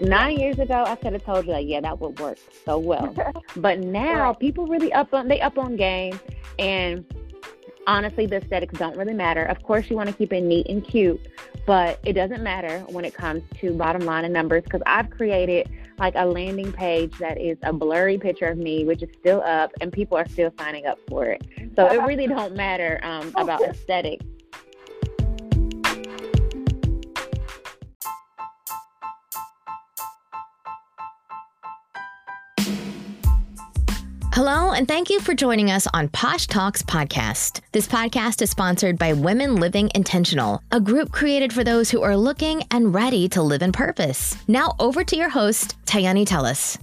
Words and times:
nine 0.00 0.38
years 0.38 0.58
ago, 0.58 0.84
I 0.86 0.96
could 0.96 1.12
have 1.12 1.24
told 1.24 1.46
you 1.46 1.52
like, 1.52 1.66
yeah, 1.66 1.80
that 1.80 2.00
would 2.00 2.18
work 2.18 2.38
so 2.64 2.78
well. 2.78 3.14
but 3.56 3.80
now 3.80 4.28
right. 4.28 4.38
people 4.38 4.66
really 4.66 4.92
up 4.92 5.12
on 5.12 5.28
they 5.28 5.40
up 5.40 5.58
on 5.58 5.76
game, 5.76 6.18
and 6.58 7.04
honestly, 7.86 8.26
the 8.26 8.36
aesthetics 8.36 8.78
don't 8.78 8.96
really 8.96 9.14
matter. 9.14 9.44
Of 9.44 9.62
course, 9.62 9.90
you 9.90 9.96
want 9.96 10.08
to 10.08 10.14
keep 10.14 10.32
it 10.32 10.42
neat 10.42 10.66
and 10.68 10.84
cute, 10.86 11.20
but 11.66 12.00
it 12.04 12.14
doesn't 12.14 12.42
matter 12.42 12.80
when 12.90 13.04
it 13.04 13.14
comes 13.14 13.42
to 13.60 13.72
bottom 13.74 14.02
line 14.02 14.24
and 14.24 14.32
numbers 14.32 14.64
because 14.64 14.82
I've 14.86 15.10
created 15.10 15.68
like 15.98 16.14
a 16.16 16.24
landing 16.24 16.72
page 16.72 17.12
that 17.18 17.38
is 17.38 17.58
a 17.62 17.72
blurry 17.72 18.16
picture 18.16 18.46
of 18.46 18.58
me, 18.58 18.84
which 18.84 19.02
is 19.02 19.10
still 19.20 19.42
up, 19.42 19.70
and 19.80 19.92
people 19.92 20.16
are 20.16 20.26
still 20.28 20.50
signing 20.58 20.86
up 20.86 20.98
for 21.08 21.26
it. 21.26 21.46
So 21.76 21.86
it 21.86 22.02
really 22.02 22.26
don't 22.26 22.56
matter 22.56 23.00
um, 23.02 23.32
about 23.36 23.60
aesthetics. 23.62 24.24
Hello, 34.42 34.72
and 34.72 34.88
thank 34.88 35.10
you 35.10 35.20
for 35.20 35.34
joining 35.34 35.70
us 35.70 35.86
on 35.92 36.08
Posh 36.08 36.46
Talks 36.46 36.80
Podcast. 36.80 37.60
This 37.72 37.86
podcast 37.86 38.40
is 38.40 38.48
sponsored 38.48 38.98
by 38.98 39.12
Women 39.12 39.56
Living 39.56 39.90
Intentional, 39.94 40.62
a 40.72 40.80
group 40.80 41.12
created 41.12 41.52
for 41.52 41.62
those 41.62 41.90
who 41.90 42.00
are 42.00 42.16
looking 42.16 42.62
and 42.70 42.94
ready 42.94 43.28
to 43.28 43.42
live 43.42 43.60
in 43.60 43.70
purpose. 43.70 44.38
Now, 44.48 44.76
over 44.78 45.04
to 45.04 45.14
your 45.14 45.28
host, 45.28 45.76
Tayani 45.84 46.24
Tellis. 46.24 46.78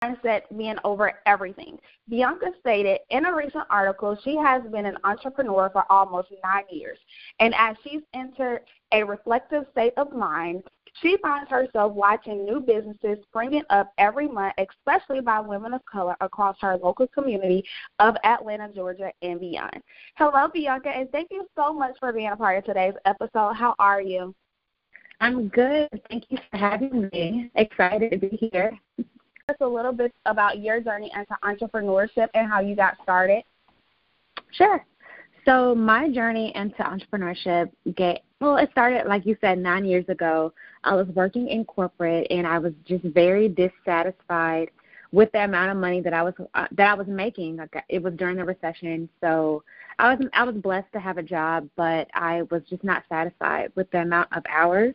Mindset 0.00 0.42
being 0.56 0.76
over 0.84 1.14
everything. 1.26 1.76
Bianca 2.08 2.52
stated 2.60 3.00
in 3.10 3.26
a 3.26 3.34
recent 3.34 3.64
article 3.70 4.16
she 4.22 4.36
has 4.36 4.62
been 4.70 4.86
an 4.86 4.98
entrepreneur 5.02 5.68
for 5.72 5.84
almost 5.90 6.28
nine 6.44 6.62
years. 6.70 6.98
And 7.40 7.52
as 7.56 7.74
she's 7.82 8.02
entered 8.14 8.60
a 8.92 9.02
reflective 9.02 9.64
state 9.72 9.94
of 9.96 10.12
mind, 10.12 10.62
she 11.00 11.16
finds 11.22 11.50
herself 11.50 11.92
watching 11.92 12.44
new 12.44 12.60
businesses 12.60 13.18
springing 13.28 13.62
up 13.70 13.92
every 13.98 14.28
month, 14.28 14.54
especially 14.58 15.20
by 15.20 15.40
women 15.40 15.74
of 15.74 15.84
color 15.84 16.16
across 16.20 16.56
her 16.60 16.76
local 16.76 17.06
community 17.08 17.64
of 17.98 18.16
Atlanta, 18.24 18.68
Georgia, 18.74 19.12
and 19.22 19.40
beyond. 19.40 19.82
Hello, 20.16 20.48
Bianca, 20.52 20.88
and 20.88 21.10
thank 21.10 21.28
you 21.30 21.46
so 21.56 21.72
much 21.72 21.96
for 21.98 22.12
being 22.12 22.30
a 22.30 22.36
part 22.36 22.58
of 22.58 22.64
today's 22.64 22.94
episode. 23.04 23.54
How 23.54 23.74
are 23.78 24.00
you? 24.00 24.34
I'm 25.20 25.48
good. 25.48 25.88
Thank 26.08 26.24
you 26.28 26.38
for 26.50 26.56
having 26.56 27.08
me. 27.12 27.50
Excited 27.54 28.10
to 28.10 28.18
be 28.18 28.50
here. 28.52 28.78
Just 28.98 29.60
a 29.60 29.66
little 29.66 29.92
bit 29.92 30.12
about 30.26 30.60
your 30.60 30.80
journey 30.80 31.10
into 31.14 31.36
entrepreneurship 31.44 32.28
and 32.34 32.48
how 32.48 32.60
you 32.60 32.74
got 32.74 32.96
started. 33.02 33.42
Sure. 34.52 34.84
So 35.46 35.76
my 35.76 36.08
journey 36.10 36.52
into 36.56 36.82
entrepreneurship 36.82 37.70
get 37.94 38.24
well, 38.40 38.56
it 38.56 38.68
started 38.72 39.06
like 39.06 39.24
you 39.24 39.36
said 39.40 39.58
nine 39.58 39.84
years 39.84 40.04
ago. 40.08 40.52
I 40.84 40.94
was 40.94 41.06
working 41.14 41.48
in 41.48 41.64
corporate 41.64 42.26
and 42.30 42.46
I 42.46 42.58
was 42.58 42.72
just 42.84 43.04
very 43.04 43.48
dissatisfied 43.48 44.70
with 45.12 45.30
the 45.32 45.44
amount 45.44 45.70
of 45.70 45.76
money 45.76 46.00
that 46.00 46.12
I 46.12 46.22
was 46.22 46.34
uh, 46.54 46.66
that 46.72 46.90
I 46.90 46.94
was 46.94 47.06
making. 47.06 47.56
Like 47.56 47.84
it 47.88 48.02
was 48.02 48.14
during 48.14 48.36
the 48.36 48.44
recession, 48.44 49.08
so 49.20 49.62
I 49.98 50.14
was 50.14 50.26
I 50.34 50.42
was 50.42 50.56
blessed 50.56 50.92
to 50.94 51.00
have 51.00 51.16
a 51.16 51.22
job, 51.22 51.68
but 51.76 52.08
I 52.12 52.42
was 52.50 52.62
just 52.68 52.82
not 52.82 53.04
satisfied 53.08 53.72
with 53.76 53.90
the 53.92 54.00
amount 54.02 54.28
of 54.36 54.42
hours 54.48 54.94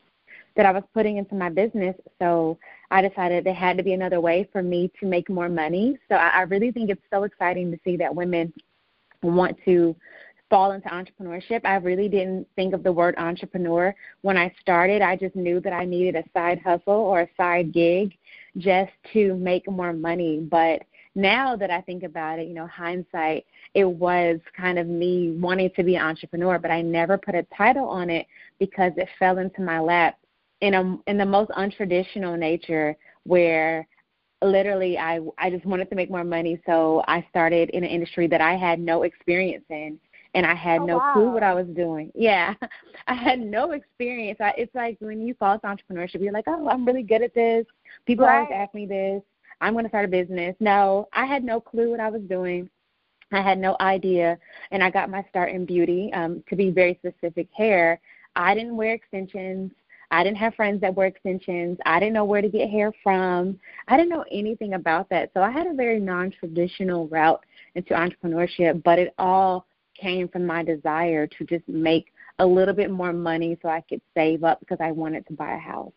that 0.57 0.65
I 0.65 0.71
was 0.71 0.83
putting 0.93 1.15
into 1.15 1.33
my 1.33 1.49
business. 1.49 1.95
So 2.19 2.57
I 2.91 3.01
decided 3.01 3.45
there 3.45 3.53
had 3.53 3.77
to 3.77 3.83
be 3.83 3.93
another 3.93 4.19
way 4.19 4.49
for 4.51 4.61
me 4.61 4.91
to 4.99 5.05
make 5.05 5.29
more 5.29 5.47
money. 5.47 5.97
So 6.09 6.15
I, 6.15 6.27
I 6.27 6.41
really 6.41 6.71
think 6.71 6.89
it's 6.89 7.01
so 7.09 7.23
exciting 7.23 7.71
to 7.71 7.79
see 7.85 7.95
that 7.97 8.13
women 8.13 8.51
want 9.23 9.57
to 9.65 9.95
fall 10.51 10.73
into 10.73 10.89
entrepreneurship. 10.89 11.61
I 11.63 11.75
really 11.75 12.09
didn't 12.09 12.45
think 12.57 12.73
of 12.75 12.83
the 12.83 12.91
word 12.91 13.15
entrepreneur 13.17 13.95
when 14.21 14.37
I 14.37 14.53
started. 14.59 15.01
I 15.01 15.15
just 15.15 15.35
knew 15.35 15.61
that 15.61 15.73
I 15.73 15.85
needed 15.85 16.15
a 16.15 16.29
side 16.33 16.59
hustle 16.59 16.93
or 16.93 17.21
a 17.21 17.29
side 17.37 17.73
gig 17.73 18.13
just 18.57 18.91
to 19.13 19.35
make 19.37 19.67
more 19.71 19.93
money. 19.93 20.39
But 20.41 20.83
now 21.15 21.55
that 21.55 21.71
I 21.71 21.79
think 21.81 22.03
about 22.03 22.37
it, 22.37 22.49
you 22.49 22.53
know, 22.53 22.67
hindsight, 22.67 23.45
it 23.73 23.85
was 23.85 24.39
kind 24.55 24.77
of 24.77 24.87
me 24.87 25.31
wanting 25.39 25.71
to 25.77 25.83
be 25.83 25.95
an 25.95 26.05
entrepreneur, 26.05 26.59
but 26.59 26.69
I 26.69 26.81
never 26.81 27.17
put 27.17 27.33
a 27.33 27.47
title 27.55 27.87
on 27.87 28.09
it 28.09 28.27
because 28.59 28.91
it 28.97 29.07
fell 29.17 29.37
into 29.37 29.61
my 29.61 29.79
lap 29.79 30.17
in 30.59 30.73
a 30.73 30.97
in 31.07 31.17
the 31.17 31.25
most 31.25 31.49
untraditional 31.51 32.37
nature 32.37 32.95
where 33.23 33.87
literally 34.41 34.97
I 34.97 35.21
I 35.37 35.49
just 35.49 35.65
wanted 35.65 35.89
to 35.89 35.95
make 35.95 36.11
more 36.11 36.25
money, 36.25 36.61
so 36.65 37.03
I 37.07 37.25
started 37.29 37.69
in 37.69 37.83
an 37.83 37.89
industry 37.89 38.27
that 38.27 38.41
I 38.41 38.55
had 38.57 38.79
no 38.79 39.03
experience 39.03 39.65
in 39.69 39.97
and 40.33 40.45
I 40.45 40.55
had 40.55 40.81
oh, 40.81 40.85
no 40.85 40.97
wow. 40.97 41.13
clue 41.13 41.31
what 41.31 41.43
I 41.43 41.53
was 41.53 41.67
doing. 41.67 42.11
Yeah, 42.21 42.53
I 43.07 43.13
had 43.13 43.39
no 43.39 43.71
experience. 43.71 44.39
I, 44.39 44.53
it's 44.57 44.73
like 44.75 44.97
when 44.99 45.25
you 45.25 45.33
fall 45.33 45.53
into 45.53 45.65
entrepreneurship, 45.65 46.21
you're 46.21 46.31
like, 46.31 46.45
oh, 46.47 46.69
I'm 46.69 46.85
really 46.85 47.03
good 47.03 47.23
at 47.23 47.33
this. 47.33 47.65
People 48.05 48.25
right. 48.25 48.41
always 48.41 48.51
ask 48.53 48.73
me 48.73 48.85
this. 48.85 49.23
I'm 49.59 49.73
going 49.73 49.85
to 49.85 49.89
start 49.89 50.05
a 50.05 50.07
business. 50.07 50.55
No, 50.59 51.07
I 51.13 51.25
had 51.25 51.43
no 51.43 51.59
clue 51.59 51.89
what 51.89 51.99
I 51.99 52.09
was 52.09 52.21
doing. 52.23 52.69
I 53.31 53.41
had 53.41 53.57
no 53.57 53.77
idea, 53.79 54.37
and 54.71 54.83
I 54.83 54.89
got 54.89 55.09
my 55.09 55.25
start 55.29 55.51
in 55.51 55.65
beauty. 55.65 56.11
Um, 56.13 56.43
to 56.49 56.55
be 56.55 56.69
very 56.69 56.99
specific, 56.99 57.47
hair. 57.55 57.99
I 58.35 58.53
didn't 58.53 58.75
wear 58.75 58.93
extensions. 58.93 59.71
I 60.11 60.23
didn't 60.23 60.37
have 60.37 60.55
friends 60.55 60.81
that 60.81 60.93
wore 60.93 61.05
extensions. 61.05 61.77
I 61.85 61.99
didn't 61.99 62.13
know 62.13 62.25
where 62.25 62.41
to 62.41 62.49
get 62.49 62.69
hair 62.69 62.91
from. 63.01 63.57
I 63.87 63.95
didn't 63.95 64.09
know 64.09 64.25
anything 64.29 64.73
about 64.73 65.09
that. 65.09 65.31
So 65.33 65.41
I 65.41 65.49
had 65.49 65.67
a 65.67 65.73
very 65.73 65.99
non-traditional 65.99 67.07
route 67.07 67.43
into 67.75 67.93
entrepreneurship, 67.93 68.83
but 68.83 68.99
it 68.99 69.13
all 69.17 69.65
came 70.01 70.27
from 70.27 70.45
my 70.45 70.63
desire 70.63 71.27
to 71.27 71.45
just 71.45 71.67
make 71.67 72.11
a 72.39 72.45
little 72.45 72.73
bit 72.73 72.91
more 72.91 73.13
money 73.13 73.57
so 73.61 73.69
I 73.69 73.81
could 73.81 74.01
save 74.15 74.43
up 74.43 74.59
because 74.59 74.79
I 74.81 74.91
wanted 74.91 75.27
to 75.27 75.33
buy 75.33 75.53
a 75.53 75.59
house. 75.59 75.93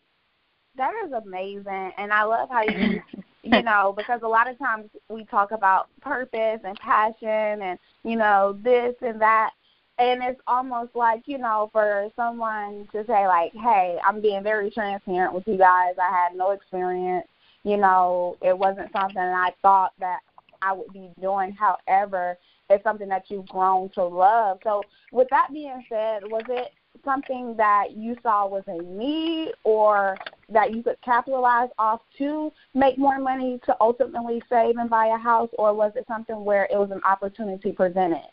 That 0.77 0.93
is 1.05 1.11
amazing, 1.13 1.91
and 1.97 2.11
I 2.11 2.23
love 2.23 2.49
how 2.49 2.63
you, 2.63 3.01
you 3.43 3.63
know, 3.63 3.93
because 3.95 4.21
a 4.23 4.27
lot 4.27 4.49
of 4.49 4.57
times 4.59 4.89
we 5.09 5.25
talk 5.25 5.51
about 5.51 5.87
purpose 6.01 6.59
and 6.63 6.77
passion, 6.79 7.61
and 7.61 7.79
you 8.03 8.17
know 8.17 8.59
this 8.61 8.93
and 9.01 9.19
that, 9.21 9.51
and 9.97 10.21
it's 10.21 10.41
almost 10.47 10.95
like 10.95 11.23
you 11.27 11.37
know 11.37 11.69
for 11.71 12.09
someone 12.15 12.87
to 12.91 13.05
say 13.07 13.25
like, 13.25 13.53
hey, 13.53 13.97
I'm 14.05 14.21
being 14.21 14.43
very 14.43 14.69
transparent 14.69 15.33
with 15.33 15.47
you 15.47 15.57
guys. 15.57 15.95
I 15.97 16.11
had 16.11 16.35
no 16.35 16.51
experience, 16.51 17.27
you 17.63 17.77
know, 17.77 18.37
it 18.41 18.57
wasn't 18.57 18.91
something 18.91 19.17
I 19.17 19.51
thought 19.61 19.93
that 19.99 20.19
I 20.61 20.73
would 20.73 20.91
be 20.93 21.09
doing. 21.21 21.53
However, 21.53 22.37
it's 22.69 22.83
something 22.83 23.09
that 23.09 23.25
you've 23.29 23.47
grown 23.47 23.89
to 23.89 24.03
love. 24.03 24.59
So, 24.63 24.83
with 25.11 25.27
that 25.29 25.49
being 25.53 25.83
said, 25.89 26.23
was 26.23 26.43
it 26.49 26.71
something 27.03 27.55
that 27.57 27.95
you 27.95 28.15
saw 28.23 28.47
was 28.47 28.63
a 28.67 28.81
need 28.81 29.51
or 29.63 30.17
that 30.49 30.73
you 30.73 30.81
could 30.81 30.97
capitalize 31.03 31.69
off 31.77 32.01
to 32.17 32.51
make 32.73 32.97
more 32.97 33.19
money 33.19 33.59
to 33.65 33.75
ultimately 33.81 34.41
save 34.49 34.77
and 34.77 34.89
buy 34.89 35.07
a 35.07 35.17
house, 35.17 35.49
or 35.57 35.73
was 35.73 35.91
it 35.95 36.05
something 36.07 36.43
where 36.43 36.67
it 36.71 36.77
was 36.77 36.91
an 36.91 37.01
opportunity 37.05 37.71
presented? 37.71 38.27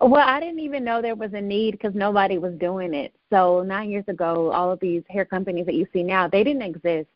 Well, 0.00 0.26
I 0.26 0.40
didn't 0.40 0.60
even 0.60 0.84
know 0.84 1.00
there 1.00 1.14
was 1.14 1.32
a 1.34 1.40
need 1.40 1.72
because 1.72 1.94
nobody 1.94 2.36
was 2.38 2.54
doing 2.54 2.94
it. 2.94 3.14
So 3.30 3.62
nine 3.62 3.90
years 3.90 4.04
ago, 4.08 4.50
all 4.50 4.70
of 4.72 4.80
these 4.80 5.02
hair 5.08 5.24
companies 5.24 5.66
that 5.66 5.74
you 5.74 5.86
see 5.92 6.02
now, 6.02 6.28
they 6.28 6.44
didn't 6.44 6.62
exist. 6.62 7.08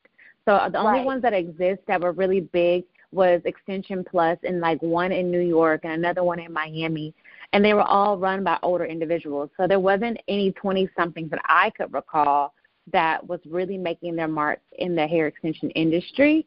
So 0.45 0.69
the 0.73 0.79
only 0.79 1.01
right. 1.01 1.05
ones 1.05 1.23
that 1.23 1.35
exist 1.35 1.81
that 1.89 2.01
were 2.01 2.13
really 2.13 2.41
big 2.41 2.85
was 3.13 3.41
Extension 3.45 4.05
Plus 4.05 4.39
and 4.43 4.61
like 4.61 4.81
one 4.83 5.13
in 5.13 5.31
New 5.31 5.41
York 5.41 5.81
and 5.85 5.93
another 5.93 6.23
one 6.23 6.39
in 6.39 6.53
Miami. 6.53 7.15
And 7.53 7.65
they 7.65 7.75
were 7.75 7.83
all 7.83 8.19
run 8.19 8.45
by 8.45 8.59
older 8.63 8.85
individuals. 8.85 9.51
So 9.57 9.67
there 9.67 9.81
wasn't 9.81 10.19
any 10.29 10.53
20 10.53 10.89
somethings 10.97 11.31
that 11.31 11.41
I 11.45 11.71
could 11.71 11.93
recall 11.93 12.53
that 12.93 13.27
was 13.27 13.41
really 13.49 13.79
making 13.79 14.17
their 14.17 14.29
mark 14.29 14.61
in 14.79 14.95
the 14.95 15.07
hair 15.07 15.27
extension 15.27 15.71
industry. 15.71 16.47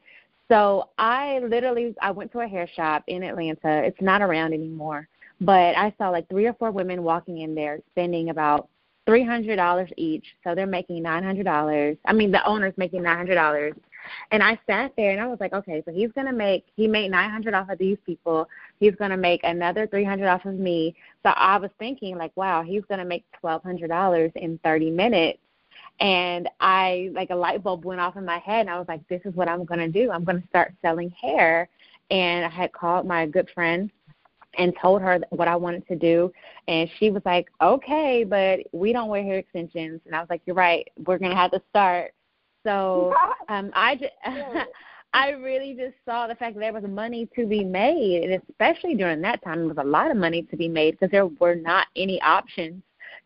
So 0.50 0.90
I 0.98 1.40
literally 1.40 1.96
I 2.02 2.12
went 2.12 2.32
to 2.34 2.40
a 2.40 2.48
hair 2.48 2.68
shop 2.76 3.04
in 3.08 3.24
Atlanta. 3.24 3.84
It's 3.84 4.02
not 4.02 4.22
around 4.22 4.54
anymore, 4.54 5.08
but 5.40 5.78
I 5.78 5.94
saw 5.98 6.10
like 6.10 6.28
three 6.30 6.46
or 6.46 6.54
four 6.54 6.72
women 6.72 7.04
walking 7.04 7.40
in 7.40 7.56
there 7.56 7.80
spending 7.92 8.30
about 8.30 8.68
three 9.06 9.24
hundred 9.24 9.56
dollars 9.56 9.90
each. 9.96 10.26
So 10.44 10.54
they're 10.54 10.68
making 10.68 11.04
nine 11.04 11.24
hundred 11.24 11.46
dollars. 11.46 11.98
I 12.06 12.14
mean, 12.14 12.32
the 12.32 12.46
owner's 12.46 12.74
making 12.76 13.04
nine 13.04 13.16
hundred 13.16 13.36
dollars 13.36 13.74
and 14.32 14.42
I 14.42 14.60
sat 14.68 14.94
there 14.98 15.12
and 15.12 15.20
I 15.20 15.28
was 15.28 15.40
like, 15.40 15.54
okay, 15.54 15.82
so 15.86 15.92
he's 15.92 16.12
gonna 16.12 16.34
make 16.34 16.66
he 16.76 16.88
made 16.88 17.12
nine 17.12 17.30
hundred 17.30 17.54
off 17.54 17.70
of 17.70 17.78
these 17.78 17.98
people. 18.06 18.48
He's 18.80 18.96
gonna 18.96 19.18
make 19.18 19.42
another 19.44 19.88
three 19.88 20.04
hundred 20.04 20.28
off 20.28 20.46
of 20.46 20.56
me. 20.56 20.96
So 21.24 21.30
I 21.30 21.58
was 21.58 21.72
thinking 21.80 22.18
like, 22.18 22.32
wow, 22.36 22.64
he's 22.64 22.84
gonna 22.90 23.06
make 23.06 23.26
twelve 23.40 23.64
hundred 23.64 23.90
dollars 23.90 24.32
in 24.36 24.60
thirty 24.64 24.90
minutes. 24.90 25.40
And 26.00 26.50
I 26.60 27.12
like 27.14 27.30
a 27.30 27.36
light 27.36 27.64
bulb 27.64 27.86
went 27.86 28.02
off 28.02 28.18
in 28.18 28.26
my 28.26 28.40
head 28.40 28.62
and 28.62 28.70
I 28.70 28.80
was 28.80 28.88
like, 28.88 29.08
this 29.08 29.22
is 29.26 29.36
what 29.36 29.48
I'm 29.48 29.66
gonna 29.66 29.90
do. 29.90 30.12
I'm 30.12 30.24
gonna 30.24 30.44
start 30.50 30.74
selling 30.82 31.12
hair. 31.12 31.70
And 32.10 32.46
I 32.46 32.50
had 32.50 32.74
called 32.74 33.08
my 33.08 33.26
good 33.26 33.50
friend 33.54 33.90
and 34.58 34.74
told 34.82 35.02
her 35.02 35.20
what 35.30 35.48
I 35.48 35.56
wanted 35.56 35.88
to 35.88 35.96
do. 35.96 36.32
And 36.68 36.90
she 36.98 37.10
was 37.10 37.22
like, 37.26 37.50
okay, 37.62 38.24
but 38.24 38.60
we 38.72 38.94
don't 38.94 39.10
wear 39.10 39.24
hair 39.24 39.38
extensions. 39.38 40.02
And 40.06 40.16
I 40.16 40.20
was 40.20 40.30
like, 40.30 40.42
you're 40.46 40.56
right. 40.56 40.88
We're 41.06 41.18
going 41.18 41.32
to 41.32 41.38
have 41.38 41.52
to 41.52 41.62
start. 41.70 42.14
So 42.64 43.14
um, 43.50 43.72
I 43.74 43.96
just, 43.96 44.14
I 45.14 45.30
really 45.32 45.74
just 45.74 45.96
saw 46.06 46.28
the 46.28 46.36
fact 46.36 46.56
that 46.56 46.62
there 46.62 46.74
was 46.74 46.84
money 46.84 47.28
to 47.36 47.46
be 47.46 47.64
made, 47.64 48.24
and 48.24 48.42
especially 48.50 48.96
during 48.96 49.22
that 49.22 49.44
time, 49.44 49.60
there 49.60 49.68
was 49.68 49.78
a 49.78 49.84
lot 49.84 50.10
of 50.10 50.18
money 50.18 50.44
to 50.44 50.56
be 50.56 50.70
made 50.70 50.92
because 50.92 51.12
there 51.12 51.28
were 51.28 51.56
not 51.56 51.88
any 51.96 52.22
options 52.22 52.82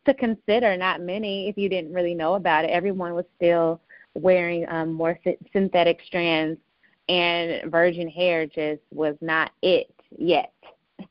to 0.05 0.13
consider. 0.13 0.75
Not 0.77 1.01
many, 1.01 1.47
if 1.47 1.57
you 1.57 1.69
didn't 1.69 1.93
really 1.93 2.15
know 2.15 2.35
about 2.35 2.65
it. 2.65 2.71
Everyone 2.71 3.13
was 3.13 3.25
still 3.35 3.79
wearing 4.15 4.65
um, 4.69 4.93
more 4.93 5.19
synthetic 5.53 5.99
strands, 6.07 6.59
and 7.07 7.71
virgin 7.71 8.09
hair 8.09 8.47
just 8.47 8.81
was 8.91 9.15
not 9.21 9.51
it 9.61 9.93
yet. 10.17 10.51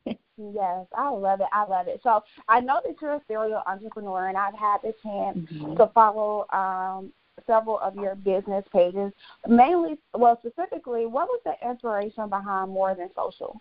Yes, 0.36 0.86
I 0.96 1.10
love 1.10 1.40
it. 1.40 1.46
I 1.52 1.64
love 1.64 1.86
it. 1.86 2.00
So 2.02 2.20
I 2.48 2.58
know 2.58 2.80
that 2.84 2.96
you're 3.00 3.12
a 3.12 3.20
serial 3.28 3.62
entrepreneur, 3.68 4.26
and 4.26 4.36
I've 4.36 4.54
had 4.54 4.78
the 4.82 4.92
chance 5.00 5.38
mm-hmm. 5.38 5.76
to 5.76 5.86
follow 5.94 6.46
um, 6.52 7.12
several 7.46 7.78
of 7.80 7.94
your 7.96 8.14
business 8.14 8.64
pages. 8.72 9.12
Mainly, 9.46 9.98
well, 10.14 10.38
specifically, 10.44 11.06
what 11.06 11.28
was 11.28 11.40
the 11.44 11.68
inspiration 11.68 12.28
behind 12.28 12.70
More 12.70 12.94
Than 12.94 13.10
Social? 13.14 13.60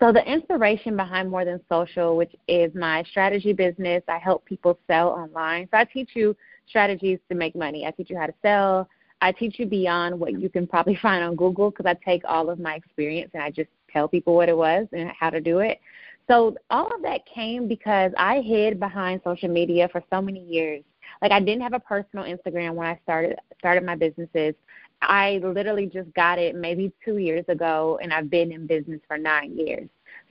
So 0.00 0.12
the 0.12 0.24
inspiration 0.30 0.96
behind 0.96 1.30
More 1.30 1.44
Than 1.44 1.60
Social, 1.68 2.16
which 2.16 2.34
is 2.48 2.74
my 2.74 3.02
strategy 3.10 3.52
business, 3.52 4.02
I 4.08 4.18
help 4.18 4.44
people 4.44 4.78
sell 4.86 5.08
online. 5.08 5.68
So 5.70 5.78
I 5.78 5.84
teach 5.84 6.10
you 6.14 6.36
strategies 6.68 7.18
to 7.28 7.34
make 7.34 7.54
money. 7.54 7.86
I 7.86 7.90
teach 7.90 8.10
you 8.10 8.18
how 8.18 8.26
to 8.26 8.34
sell. 8.42 8.88
I 9.20 9.32
teach 9.32 9.58
you 9.58 9.66
beyond 9.66 10.18
what 10.18 10.38
you 10.38 10.48
can 10.48 10.66
probably 10.66 10.96
find 11.02 11.24
on 11.24 11.36
Google 11.36 11.70
because 11.70 11.86
I 11.86 11.94
take 12.04 12.22
all 12.24 12.50
of 12.50 12.58
my 12.58 12.74
experience 12.74 13.30
and 13.34 13.42
I 13.42 13.50
just 13.50 13.70
tell 13.90 14.08
people 14.08 14.34
what 14.34 14.48
it 14.48 14.56
was 14.56 14.86
and 14.92 15.10
how 15.18 15.30
to 15.30 15.40
do 15.40 15.60
it. 15.60 15.80
So 16.28 16.56
all 16.70 16.94
of 16.94 17.02
that 17.02 17.22
came 17.26 17.68
because 17.68 18.12
I 18.16 18.40
hid 18.40 18.78
behind 18.78 19.20
social 19.24 19.48
media 19.48 19.88
for 19.90 20.02
so 20.10 20.22
many 20.22 20.44
years. 20.44 20.82
Like 21.22 21.32
I 21.32 21.40
didn't 21.40 21.62
have 21.62 21.72
a 21.72 21.80
personal 21.80 22.24
Instagram 22.24 22.74
when 22.74 22.86
I 22.86 22.98
started 23.04 23.38
started 23.58 23.84
my 23.84 23.94
businesses. 23.94 24.54
I 25.00 25.40
literally 25.42 25.86
just 25.86 26.12
got 26.14 26.38
it 26.38 26.54
maybe 26.54 26.92
2 27.04 27.16
years 27.18 27.44
ago 27.48 27.98
and 28.02 28.12
I've 28.12 28.28
been 28.28 28.52
in 28.52 28.66
business 28.66 29.00
for 29.08 29.16
9 29.16 29.56
years. 29.56 29.88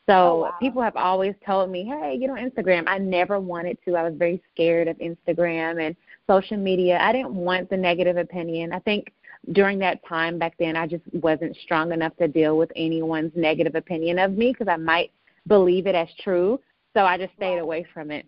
So 0.07 0.13
oh, 0.13 0.39
wow. 0.41 0.51
people 0.59 0.81
have 0.81 0.95
always 0.95 1.35
told 1.45 1.69
me, 1.69 1.85
"Hey, 1.85 2.17
get 2.19 2.29
on 2.29 2.37
Instagram." 2.37 2.83
I 2.87 2.97
never 2.97 3.39
wanted 3.39 3.77
to. 3.85 3.95
I 3.95 4.03
was 4.03 4.15
very 4.15 4.41
scared 4.53 4.87
of 4.87 4.97
Instagram 4.97 5.85
and 5.85 5.95
social 6.27 6.57
media. 6.57 6.99
I 6.99 7.13
didn't 7.13 7.35
want 7.35 7.69
the 7.69 7.77
negative 7.77 8.17
opinion. 8.17 8.73
I 8.73 8.79
think 8.79 9.13
during 9.53 9.79
that 9.79 10.05
time 10.05 10.37
back 10.37 10.55
then, 10.59 10.75
I 10.75 10.87
just 10.87 11.03
wasn't 11.13 11.55
strong 11.57 11.91
enough 11.91 12.15
to 12.17 12.27
deal 12.27 12.57
with 12.57 12.71
anyone's 12.75 13.31
negative 13.35 13.75
opinion 13.75 14.19
of 14.19 14.33
me 14.33 14.51
because 14.51 14.67
I 14.67 14.77
might 14.77 15.11
believe 15.47 15.87
it 15.87 15.95
as 15.95 16.09
true. 16.23 16.59
So 16.95 17.05
I 17.05 17.17
just 17.17 17.33
stayed 17.33 17.59
away 17.59 17.85
from 17.93 18.11
it. 18.11 18.25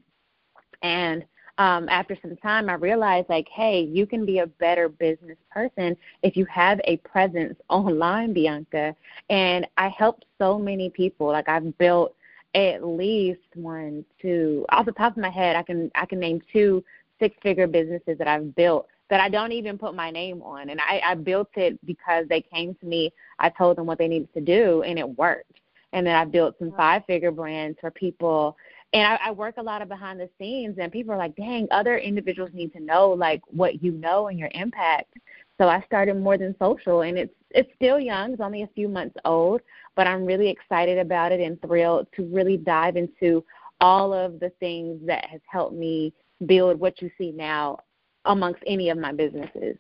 And 0.82 1.26
um, 1.58 1.88
after 1.90 2.18
some 2.22 2.36
time, 2.38 2.70
I 2.70 2.74
realized 2.74 3.30
like, 3.30 3.48
hey, 3.50 3.82
you 3.82 4.08
can 4.08 4.26
be 4.26 4.40
a 4.40 4.48
better 4.48 4.90
business 4.90 5.38
person 5.52 5.96
if 6.24 6.36
you 6.36 6.46
have 6.46 6.82
a 6.86 6.98
presence 6.98 7.60
online, 7.70 8.34
Bianca. 8.34 8.96
And 9.30 9.68
I 9.78 9.90
helped 9.90 10.26
so 10.40 10.58
many 10.58 10.90
people. 10.90 11.28
Like 11.28 11.50
I've 11.50 11.78
built 11.78 12.16
at 12.56 12.86
least 12.86 13.42
one, 13.56 14.06
two, 14.22 14.66
off 14.70 14.86
the 14.86 14.92
top 14.92 15.16
of 15.16 15.22
my 15.22 15.30
head, 15.30 15.56
I 15.56 15.64
can 15.64 15.92
I 15.96 16.06
can 16.06 16.20
name 16.20 16.42
two 16.52 16.84
six-figure 17.20 17.68
businesses 17.68 18.18
that 18.18 18.28
I've 18.28 18.56
built 18.56 18.88
that 19.10 19.20
I 19.22 19.30
don't 19.30 19.52
even 19.52 19.78
put 19.78 19.96
my 19.96 20.10
name 20.10 20.42
on. 20.42 20.70
And 20.70 20.80
I, 20.82 21.02
I 21.06 21.16
built 21.16 21.50
it 21.56 21.78
because 21.86 22.26
they 22.30 22.42
came 22.42 22.74
to 22.76 22.86
me. 22.86 23.14
I 23.40 23.50
told 23.50 23.78
them 23.78 23.86
what 23.86 23.98
they 23.98 24.08
needed 24.08 24.34
to 24.34 24.42
do, 24.42 24.82
and 24.84 24.98
it 24.98 25.18
worked. 25.18 25.60
And 25.94 26.06
then 26.08 26.16
I 26.16 26.26
built 26.26 26.56
some 26.58 26.72
five-figure 26.72 27.32
brands 27.32 27.78
for 27.80 27.92
people. 27.92 28.58
And 28.94 29.08
I, 29.08 29.30
I 29.30 29.32
work 29.32 29.56
a 29.58 29.64
lot 29.64 29.82
of 29.82 29.90
behind 29.90 30.20
the 30.20 30.30
scenes, 30.38 30.78
and 30.80 30.92
people 30.92 31.14
are 31.14 31.18
like, 31.18 31.36
"Dang, 31.36 31.68
other 31.72 31.98
individuals 31.98 32.52
need 32.54 32.72
to 32.74 32.80
know 32.80 33.10
like 33.10 33.42
what 33.48 33.84
you 33.84 33.92
know 33.92 34.28
and 34.28 34.38
your 34.38 34.50
impact." 34.54 35.14
So 35.60 35.68
I 35.68 35.82
started 35.86 36.16
more 36.16 36.38
than 36.38 36.56
social, 36.60 37.02
and 37.02 37.18
it's 37.18 37.34
it's 37.52 37.74
still 37.76 38.00
young. 38.00 38.34
It's 38.34 38.42
only 38.42 38.64
a 38.64 38.70
few 38.76 38.88
months 38.88 39.16
old, 39.26 39.62
but 39.96 40.08
I'm 40.08 40.26
really 40.26 40.50
excited 40.50 40.98
about 40.98 41.32
it 41.32 41.40
and 41.40 41.62
thrilled 41.62 42.08
to 42.16 42.24
really 42.26 42.58
dive 42.58 42.96
into 42.96 43.44
all 43.82 44.14
of 44.14 44.40
the 44.40 44.52
things 44.60 45.00
that 45.06 45.26
has 45.26 45.42
helped 45.50 45.76
me 45.76 46.14
build 46.46 46.80
what 46.80 47.02
you 47.02 47.10
see 47.18 47.32
now 47.32 47.78
amongst 48.26 48.64
any 48.66 48.90
of 48.90 48.98
my 48.98 49.12
businesses. 49.12 49.78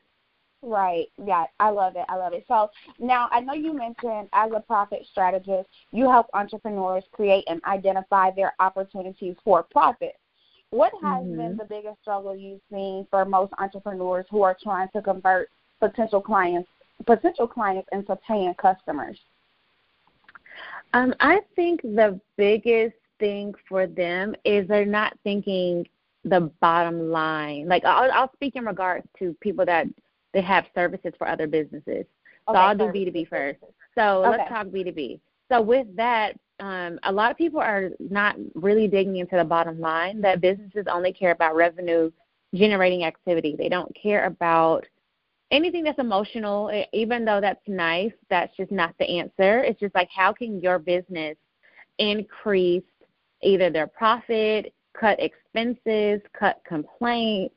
Right. 0.65 1.07
Yeah, 1.23 1.45
I 1.59 1.69
love 1.71 1.97
it. 1.97 2.05
I 2.07 2.15
love 2.15 2.31
it. 2.31 2.45
So 2.47 2.69
now 2.97 3.27
I 3.31 3.41
know 3.41 3.53
you 3.53 3.73
mentioned 3.73 4.29
as 4.31 4.49
a 4.55 4.61
profit 4.61 5.05
strategist, 5.11 5.67
you 5.91 6.09
help 6.09 6.27
entrepreneurs 6.33 7.03
create 7.11 7.43
and 7.47 7.61
identify 7.65 8.31
their 8.31 8.53
opportunities 8.59 9.35
for 9.43 9.63
profit. 9.63 10.15
What 10.69 10.93
has 11.03 11.23
mm-hmm. 11.23 11.35
been 11.35 11.57
the 11.57 11.65
biggest 11.65 11.99
struggle 12.01 12.35
you've 12.35 12.61
seen 12.71 13.05
for 13.11 13.25
most 13.25 13.51
entrepreneurs 13.59 14.25
who 14.31 14.41
are 14.41 14.55
trying 14.63 14.87
to 14.95 15.01
convert 15.01 15.49
potential 15.79 16.21
clients 16.21 16.69
potential 17.05 17.47
clients 17.47 17.89
into 17.91 18.15
paying 18.25 18.53
customers? 18.53 19.19
Um, 20.93 21.13
I 21.19 21.41
think 21.57 21.81
the 21.81 22.19
biggest 22.37 22.95
thing 23.19 23.53
for 23.67 23.85
them 23.85 24.33
is 24.45 24.67
they're 24.67 24.85
not 24.85 25.17
thinking 25.23 25.85
the 26.23 26.51
bottom 26.61 27.11
line. 27.11 27.67
Like 27.67 27.83
I'll, 27.83 28.09
I'll 28.11 28.33
speak 28.33 28.55
in 28.55 28.65
regards 28.65 29.05
to 29.19 29.35
people 29.41 29.65
that 29.65 29.87
they 30.33 30.41
have 30.41 30.65
services 30.75 31.13
for 31.17 31.27
other 31.27 31.47
businesses. 31.47 32.05
So 32.47 32.55
okay, 32.55 32.59
I'll 32.59 32.77
do 32.77 32.91
B 32.91 33.05
two 33.05 33.11
B 33.11 33.25
first. 33.25 33.59
So 33.95 34.23
okay. 34.23 34.37
let's 34.37 34.49
talk 34.49 34.71
B 34.71 34.83
two 34.83 34.91
B. 34.91 35.21
So 35.51 35.61
with 35.61 35.87
that, 35.95 36.33
um, 36.59 36.99
a 37.03 37.11
lot 37.11 37.31
of 37.31 37.37
people 37.37 37.59
are 37.59 37.89
not 37.99 38.35
really 38.55 38.87
digging 38.87 39.17
into 39.17 39.37
the 39.37 39.43
bottom 39.43 39.79
line. 39.79 40.21
That 40.21 40.41
businesses 40.41 40.85
only 40.91 41.13
care 41.13 41.31
about 41.31 41.55
revenue 41.55 42.11
generating 42.53 43.03
activity. 43.03 43.55
They 43.57 43.69
don't 43.69 43.93
care 43.95 44.25
about 44.25 44.85
anything 45.51 45.83
that's 45.83 45.99
emotional. 45.99 46.85
Even 46.93 47.25
though 47.25 47.41
that's 47.41 47.67
nice, 47.67 48.13
that's 48.29 48.55
just 48.55 48.71
not 48.71 48.93
the 48.99 49.09
answer. 49.09 49.63
It's 49.63 49.79
just 49.79 49.95
like 49.95 50.09
how 50.13 50.33
can 50.33 50.61
your 50.61 50.79
business 50.79 51.37
increase 51.99 52.83
either 53.41 53.69
their 53.69 53.87
profit, 53.87 54.73
cut 54.97 55.19
expenses, 55.19 56.21
cut 56.37 56.61
complaints. 56.65 57.55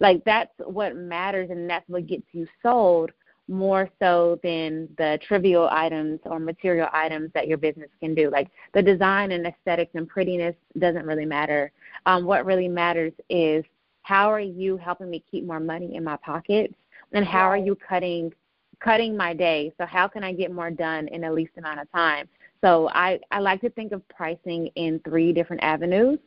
Like 0.00 0.24
that's 0.24 0.52
what 0.58 0.96
matters 0.96 1.50
and 1.50 1.68
that's 1.68 1.88
what 1.88 2.06
gets 2.06 2.26
you 2.32 2.46
sold 2.62 3.12
more 3.48 3.88
so 4.00 4.40
than 4.42 4.88
the 4.98 5.18
trivial 5.22 5.68
items 5.70 6.18
or 6.24 6.40
material 6.40 6.88
items 6.92 7.30
that 7.34 7.46
your 7.46 7.58
business 7.58 7.90
can 8.00 8.14
do. 8.14 8.28
Like 8.30 8.48
the 8.74 8.82
design 8.82 9.32
and 9.32 9.46
aesthetics 9.46 9.92
and 9.94 10.08
prettiness 10.08 10.56
doesn't 10.78 11.06
really 11.06 11.26
matter. 11.26 11.70
Um, 12.06 12.24
what 12.24 12.44
really 12.44 12.68
matters 12.68 13.12
is 13.30 13.64
how 14.02 14.30
are 14.30 14.40
you 14.40 14.76
helping 14.76 15.10
me 15.10 15.22
keep 15.30 15.44
more 15.44 15.60
money 15.60 15.94
in 15.94 16.04
my 16.04 16.16
pockets 16.16 16.74
and 17.12 17.24
how 17.24 17.48
are 17.48 17.56
you 17.56 17.76
cutting 17.76 18.32
cutting 18.80 19.16
my 19.16 19.34
day? 19.34 19.72
So 19.78 19.86
how 19.86 20.08
can 20.08 20.22
I 20.24 20.32
get 20.32 20.52
more 20.52 20.70
done 20.70 21.08
in 21.08 21.22
the 21.22 21.32
least 21.32 21.52
amount 21.56 21.80
of 21.80 21.90
time? 21.92 22.28
So 22.62 22.88
I, 22.88 23.20
I 23.30 23.38
like 23.38 23.60
to 23.60 23.70
think 23.70 23.92
of 23.92 24.06
pricing 24.08 24.68
in 24.76 25.00
three 25.04 25.32
different 25.32 25.62
avenues. 25.62 26.18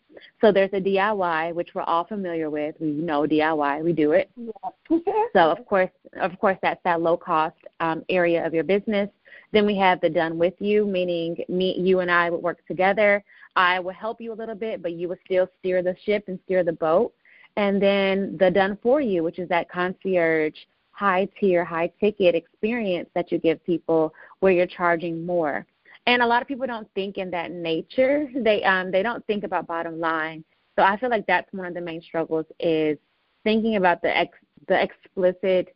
So 0.41 0.51
there's 0.51 0.71
a 0.73 0.79
DIY, 0.79 1.53
which 1.53 1.69
we're 1.73 1.81
all 1.83 2.05
familiar 2.05 2.49
with. 2.49 2.75
We 2.79 2.91
know 2.91 3.23
DIY, 3.23 3.83
we 3.83 3.93
do 3.93 4.11
it. 4.11 4.29
Yeah. 4.37 4.99
so 5.33 5.51
of 5.51 5.65
course, 5.65 5.89
of 6.21 6.37
course, 6.39 6.57
that's 6.61 6.81
that 6.83 7.01
low 7.01 7.17
cost 7.17 7.55
um, 7.79 8.03
area 8.09 8.45
of 8.45 8.53
your 8.53 8.63
business. 8.63 9.09
Then 9.51 9.65
we 9.65 9.77
have 9.77 9.99
the 10.01 10.09
done 10.09 10.37
with 10.37 10.53
you, 10.59 10.85
meaning 10.85 11.37
me, 11.49 11.75
you 11.79 12.01
and 12.01 12.11
I 12.11 12.29
would 12.29 12.41
work 12.41 12.65
together. 12.67 13.23
I 13.55 13.79
will 13.79 13.93
help 13.93 14.21
you 14.21 14.31
a 14.31 14.35
little 14.35 14.55
bit, 14.55 14.81
but 14.81 14.93
you 14.93 15.09
will 15.09 15.17
still 15.25 15.47
steer 15.59 15.81
the 15.81 15.95
ship 16.05 16.25
and 16.27 16.39
steer 16.45 16.63
the 16.63 16.73
boat. 16.73 17.13
And 17.55 17.81
then 17.81 18.37
the 18.39 18.51
done 18.51 18.77
for 18.81 19.01
you, 19.01 19.23
which 19.23 19.39
is 19.39 19.49
that 19.49 19.69
concierge, 19.69 20.53
high 20.99 21.27
tier, 21.39 21.63
high 21.63 21.91
ticket 21.99 22.35
experience 22.35 23.09
that 23.15 23.31
you 23.31 23.37
give 23.37 23.63
people 23.65 24.13
where 24.41 24.51
you're 24.51 24.67
charging 24.67 25.25
more 25.25 25.65
and 26.09 26.23
a 26.23 26.25
lot 26.25 26.41
of 26.41 26.47
people 26.47 26.65
don't 26.65 26.87
think 26.95 27.17
in 27.17 27.29
that 27.31 27.51
nature. 27.51 28.27
They 28.35 28.63
um 28.63 28.91
they 28.91 29.03
don't 29.03 29.25
think 29.27 29.43
about 29.43 29.67
bottom 29.67 29.99
line. 29.99 30.43
So 30.75 30.83
I 30.83 30.97
feel 30.97 31.09
like 31.09 31.27
that's 31.27 31.51
one 31.53 31.67
of 31.67 31.73
the 31.73 31.81
main 31.81 32.01
struggles 32.01 32.45
is 32.59 32.97
thinking 33.43 33.75
about 33.75 34.01
the 34.01 34.15
ex 34.15 34.35
the 34.67 34.81
explicit 34.81 35.75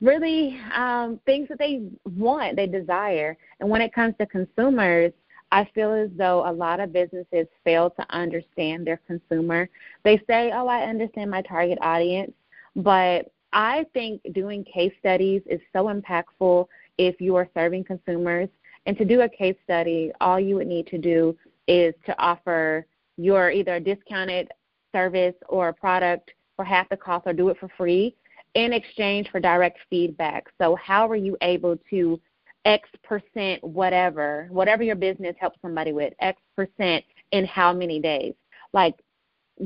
really 0.00 0.60
um 0.74 1.18
things 1.24 1.48
that 1.48 1.58
they 1.58 1.88
want, 2.16 2.56
they 2.56 2.66
desire. 2.66 3.36
And 3.60 3.70
when 3.70 3.80
it 3.80 3.94
comes 3.94 4.14
to 4.20 4.26
consumers, 4.26 5.12
I 5.50 5.66
feel 5.74 5.94
as 5.94 6.10
though 6.16 6.48
a 6.48 6.52
lot 6.52 6.78
of 6.78 6.92
businesses 6.92 7.46
fail 7.64 7.88
to 7.90 8.06
understand 8.10 8.86
their 8.86 9.00
consumer. 9.06 9.70
They 10.04 10.20
say, 10.28 10.52
"Oh, 10.52 10.66
I 10.66 10.82
understand 10.82 11.30
my 11.30 11.40
target 11.42 11.78
audience," 11.80 12.32
but 12.76 13.32
I 13.52 13.86
think 13.94 14.20
doing 14.32 14.64
case 14.64 14.92
studies 14.98 15.42
is 15.46 15.60
so 15.72 15.86
impactful 15.86 16.66
if 16.98 17.20
you 17.20 17.36
are 17.36 17.48
serving 17.54 17.84
consumers 17.84 18.48
and 18.86 18.96
to 18.98 19.04
do 19.04 19.20
a 19.20 19.28
case 19.28 19.56
study, 19.64 20.12
all 20.20 20.40
you 20.40 20.56
would 20.56 20.66
need 20.66 20.86
to 20.88 20.98
do 20.98 21.36
is 21.66 21.94
to 22.06 22.18
offer 22.18 22.86
your 23.16 23.50
either 23.50 23.80
discounted 23.80 24.48
service 24.92 25.34
or 25.48 25.68
a 25.68 25.74
product 25.74 26.32
for 26.56 26.64
half 26.64 26.88
the 26.88 26.96
cost 26.96 27.26
or 27.26 27.32
do 27.32 27.50
it 27.50 27.58
for 27.58 27.68
free 27.76 28.14
in 28.54 28.72
exchange 28.72 29.28
for 29.30 29.40
direct 29.40 29.78
feedback. 29.90 30.46
So 30.58 30.74
how 30.76 31.08
are 31.08 31.16
you 31.16 31.36
able 31.42 31.76
to 31.90 32.20
X 32.64 32.88
percent 33.02 33.62
whatever, 33.62 34.48
whatever 34.50 34.82
your 34.82 34.96
business 34.96 35.36
helps 35.38 35.60
somebody 35.62 35.92
with, 35.92 36.12
X 36.20 36.40
percent 36.56 37.04
in 37.32 37.44
how 37.44 37.72
many 37.72 38.00
days? 38.00 38.34
Like 38.72 38.94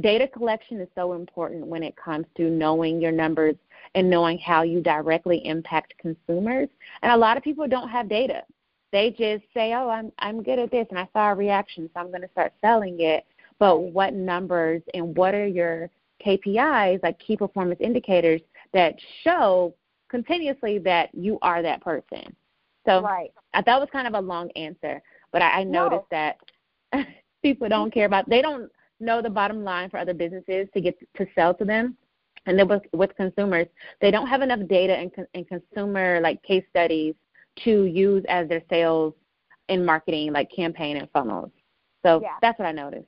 data 0.00 0.26
collection 0.26 0.80
is 0.80 0.88
so 0.94 1.12
important 1.12 1.66
when 1.66 1.82
it 1.82 1.94
comes 1.96 2.26
to 2.36 2.50
knowing 2.50 3.00
your 3.00 3.12
numbers 3.12 3.56
and 3.94 4.08
knowing 4.08 4.38
how 4.38 4.62
you 4.62 4.80
directly 4.80 5.44
impact 5.46 5.94
consumers. 5.98 6.68
And 7.02 7.12
a 7.12 7.16
lot 7.16 7.36
of 7.36 7.42
people 7.42 7.68
don't 7.68 7.88
have 7.88 8.08
data. 8.08 8.42
They 8.90 9.10
just 9.10 9.44
say, 9.54 9.74
"Oh, 9.74 9.88
I'm 9.88 10.12
I'm 10.18 10.42
good 10.42 10.58
at 10.58 10.70
this," 10.70 10.86
and 10.90 10.98
I 10.98 11.08
saw 11.12 11.30
a 11.30 11.34
reaction, 11.34 11.88
so 11.92 12.00
I'm 12.00 12.08
going 12.08 12.22
to 12.22 12.30
start 12.30 12.52
selling 12.60 13.00
it. 13.00 13.24
but 13.58 13.78
what 13.78 14.12
numbers 14.14 14.82
and 14.92 15.16
what 15.16 15.34
are 15.34 15.46
your 15.46 15.88
KPIs, 16.24 17.02
like 17.02 17.18
key 17.18 17.36
performance 17.36 17.80
indicators, 17.80 18.40
that 18.72 18.94
show 19.22 19.74
continuously 20.08 20.78
that 20.78 21.14
you 21.14 21.38
are 21.42 21.62
that 21.62 21.80
person. 21.80 22.34
So 22.86 23.00
right. 23.02 23.32
I 23.54 23.62
thought 23.62 23.78
it 23.78 23.80
was 23.80 23.88
kind 23.92 24.06
of 24.06 24.14
a 24.14 24.20
long 24.20 24.50
answer, 24.52 25.00
but 25.30 25.42
I, 25.42 25.60
I 25.60 25.64
noticed 25.64 26.06
no. 26.12 26.34
that 26.92 27.06
people 27.42 27.68
don't 27.68 27.92
care 27.92 28.06
about 28.06 28.28
they 28.28 28.42
don't 28.42 28.70
know 29.00 29.22
the 29.22 29.30
bottom 29.30 29.64
line 29.64 29.90
for 29.90 29.98
other 29.98 30.14
businesses 30.14 30.68
to 30.74 30.80
get 30.80 30.96
to 31.16 31.26
sell 31.34 31.54
to 31.54 31.64
them. 31.64 31.96
And 32.46 32.58
then 32.58 32.68
with, 32.68 32.82
with 32.92 33.14
consumers, 33.16 33.66
they 34.00 34.10
don't 34.10 34.26
have 34.26 34.42
enough 34.42 34.60
data 34.68 34.94
and, 34.94 35.10
and 35.34 35.46
consumer 35.48 36.20
like 36.20 36.42
case 36.42 36.64
studies 36.70 37.14
to 37.64 37.84
use 37.84 38.24
as 38.28 38.48
their 38.48 38.62
sales 38.68 39.14
and 39.68 39.84
marketing 39.86 40.32
like 40.32 40.50
campaign 40.54 40.96
and 40.96 41.08
funnels. 41.12 41.50
So 42.04 42.20
yeah. 42.20 42.36
that's 42.40 42.58
what 42.58 42.66
I 42.66 42.72
noticed. 42.72 43.06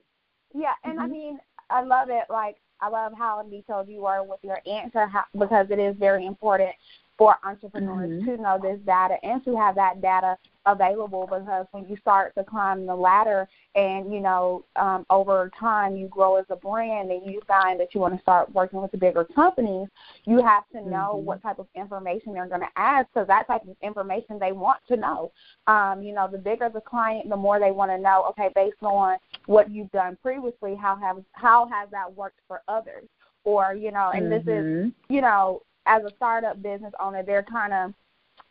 Yeah, 0.54 0.72
and 0.84 0.94
mm-hmm. 0.94 1.04
I 1.04 1.06
mean, 1.08 1.38
I 1.70 1.82
love 1.82 2.08
it. 2.10 2.24
Like 2.30 2.56
I 2.80 2.88
love 2.88 3.12
how 3.16 3.42
detailed 3.42 3.88
you 3.88 4.06
are 4.06 4.24
with 4.24 4.40
your 4.42 4.60
answer 4.66 5.06
how, 5.06 5.24
because 5.36 5.66
it 5.70 5.78
is 5.78 5.96
very 5.98 6.26
important 6.26 6.70
for 7.16 7.36
entrepreneurs 7.44 8.10
mm-hmm. 8.10 8.30
to 8.30 8.42
know 8.42 8.58
this 8.60 8.78
data 8.84 9.16
and 9.22 9.44
to 9.44 9.56
have 9.56 9.74
that 9.76 10.00
data 10.00 10.36
available 10.66 11.26
because 11.26 11.66
when 11.72 11.86
you 11.86 11.96
start 11.98 12.34
to 12.34 12.42
climb 12.42 12.86
the 12.86 12.94
ladder 12.94 13.46
and 13.74 14.12
you 14.12 14.20
know 14.20 14.64
um, 14.76 15.04
over 15.10 15.50
time 15.58 15.94
you 15.94 16.08
grow 16.08 16.36
as 16.36 16.46
a 16.48 16.56
brand 16.56 17.10
and 17.10 17.30
you 17.30 17.40
find 17.46 17.78
that 17.78 17.94
you 17.94 18.00
want 18.00 18.14
to 18.14 18.20
start 18.20 18.50
working 18.52 18.80
with 18.80 18.90
the 18.90 18.96
bigger 18.96 19.24
companies 19.24 19.86
you 20.24 20.42
have 20.42 20.64
to 20.70 20.80
know 20.88 21.12
mm-hmm. 21.14 21.26
what 21.26 21.42
type 21.42 21.58
of 21.58 21.66
information 21.74 22.32
they're 22.32 22.48
going 22.48 22.60
to 22.60 22.66
ask 22.76 23.06
because 23.12 23.28
that 23.28 23.46
type 23.46 23.62
of 23.62 23.76
information 23.82 24.38
they 24.38 24.52
want 24.52 24.78
to 24.88 24.96
know 24.96 25.30
um, 25.66 26.02
you 26.02 26.14
know 26.14 26.28
the 26.30 26.38
bigger 26.38 26.70
the 26.72 26.80
client 26.80 27.28
the 27.28 27.36
more 27.36 27.60
they 27.60 27.70
want 27.70 27.90
to 27.90 27.98
know 27.98 28.24
okay 28.28 28.50
based 28.54 28.82
on 28.82 29.16
what 29.46 29.70
you've 29.70 29.90
done 29.92 30.16
previously 30.22 30.74
how 30.74 30.96
have 30.96 31.22
how 31.32 31.68
has 31.68 31.88
that 31.90 32.12
worked 32.16 32.40
for 32.48 32.62
others 32.68 33.04
or 33.44 33.74
you 33.74 33.92
know 33.92 34.10
and 34.14 34.24
mm-hmm. 34.24 34.30
this 34.30 34.42
is 34.42 34.64
mm-hmm. 34.64 35.14
you 35.14 35.20
know 35.20 35.60
as 35.86 36.02
a 36.04 36.10
startup 36.16 36.62
business 36.62 36.92
owner, 37.00 37.22
they're 37.22 37.42
kind 37.42 37.72
of 37.72 37.94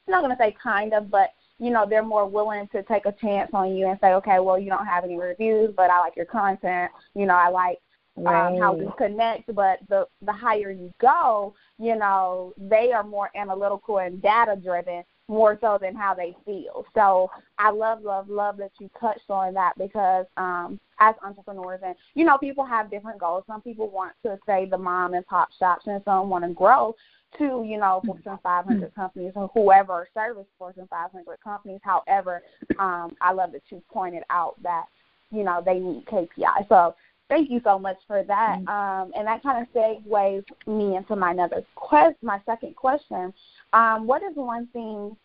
I'm 0.07 0.11
not 0.11 0.21
going 0.21 0.35
to 0.35 0.41
say 0.41 0.55
kind 0.61 0.93
of, 0.93 1.09
but 1.09 1.29
you 1.59 1.69
know 1.69 1.85
they're 1.87 2.03
more 2.03 2.27
willing 2.27 2.67
to 2.69 2.83
take 2.83 3.05
a 3.05 3.11
chance 3.13 3.51
on 3.53 3.75
you 3.75 3.87
and 3.87 3.99
say, 4.01 4.13
okay, 4.13 4.39
well 4.39 4.59
you 4.59 4.69
don't 4.69 4.85
have 4.85 5.03
any 5.03 5.17
reviews, 5.17 5.73
but 5.75 5.89
I 5.89 5.99
like 5.99 6.15
your 6.15 6.25
content. 6.25 6.91
You 7.15 7.25
know, 7.25 7.35
I 7.35 7.49
like 7.49 7.79
right. 8.17 8.47
um, 8.47 8.59
how 8.59 8.73
we 8.73 8.87
connect. 8.97 9.53
But 9.53 9.79
the 9.87 10.07
the 10.21 10.33
higher 10.33 10.71
you 10.71 10.93
go, 10.99 11.53
you 11.79 11.95
know, 11.95 12.53
they 12.57 12.91
are 12.91 13.03
more 13.03 13.29
analytical 13.35 13.99
and 13.99 14.21
data 14.21 14.55
driven 14.61 15.03
more 15.29 15.57
so 15.61 15.77
than 15.81 15.95
how 15.95 16.13
they 16.13 16.35
feel. 16.45 16.85
So 16.93 17.31
I 17.57 17.71
love, 17.71 18.01
love, 18.01 18.27
love 18.27 18.57
that 18.57 18.71
you 18.79 18.89
touched 18.99 19.29
on 19.29 19.53
that 19.53 19.73
because 19.77 20.25
um, 20.35 20.79
as 20.99 21.15
entrepreneurs 21.23 21.79
and 21.83 21.95
you 22.13 22.25
know 22.25 22.37
people 22.37 22.65
have 22.65 22.91
different 22.91 23.19
goals. 23.19 23.43
Some 23.47 23.61
people 23.61 23.89
want 23.89 24.13
to 24.23 24.37
say 24.45 24.65
the 24.65 24.77
mom 24.77 25.13
and 25.13 25.25
pop 25.25 25.49
shops, 25.57 25.85
and 25.87 26.01
some 26.03 26.29
want 26.29 26.43
to 26.43 26.53
grow 26.53 26.95
to, 27.37 27.65
you 27.67 27.77
know, 27.77 28.01
Fortune 28.05 28.39
500 28.41 28.81
mm-hmm. 28.81 28.99
companies 28.99 29.33
or 29.35 29.49
whoever 29.53 30.07
service 30.13 30.45
Fortune 30.57 30.87
500 30.89 31.39
companies. 31.43 31.79
However, 31.83 32.41
um, 32.79 33.15
I 33.21 33.33
love 33.33 33.51
that 33.53 33.63
you 33.69 33.81
pointed 33.91 34.23
out 34.29 34.61
that, 34.63 34.85
you 35.31 35.43
know, 35.43 35.61
they 35.65 35.79
need 35.79 36.05
KPI. 36.05 36.67
So 36.69 36.95
thank 37.29 37.49
you 37.49 37.61
so 37.63 37.79
much 37.79 37.97
for 38.07 38.23
that. 38.23 38.59
Mm-hmm. 38.59 38.67
Um, 38.67 39.11
and 39.15 39.27
that 39.27 39.43
kind 39.43 39.61
of 39.65 39.73
segues 39.73 40.45
me 40.67 40.95
into 40.95 41.15
my 41.15 41.31
another 41.31 41.63
quest, 41.75 42.17
my 42.21 42.39
second 42.45 42.75
question. 42.75 43.33
Um, 43.73 44.05
what 44.07 44.23
is 44.23 44.35
one 44.35 44.67
thing 44.67 45.15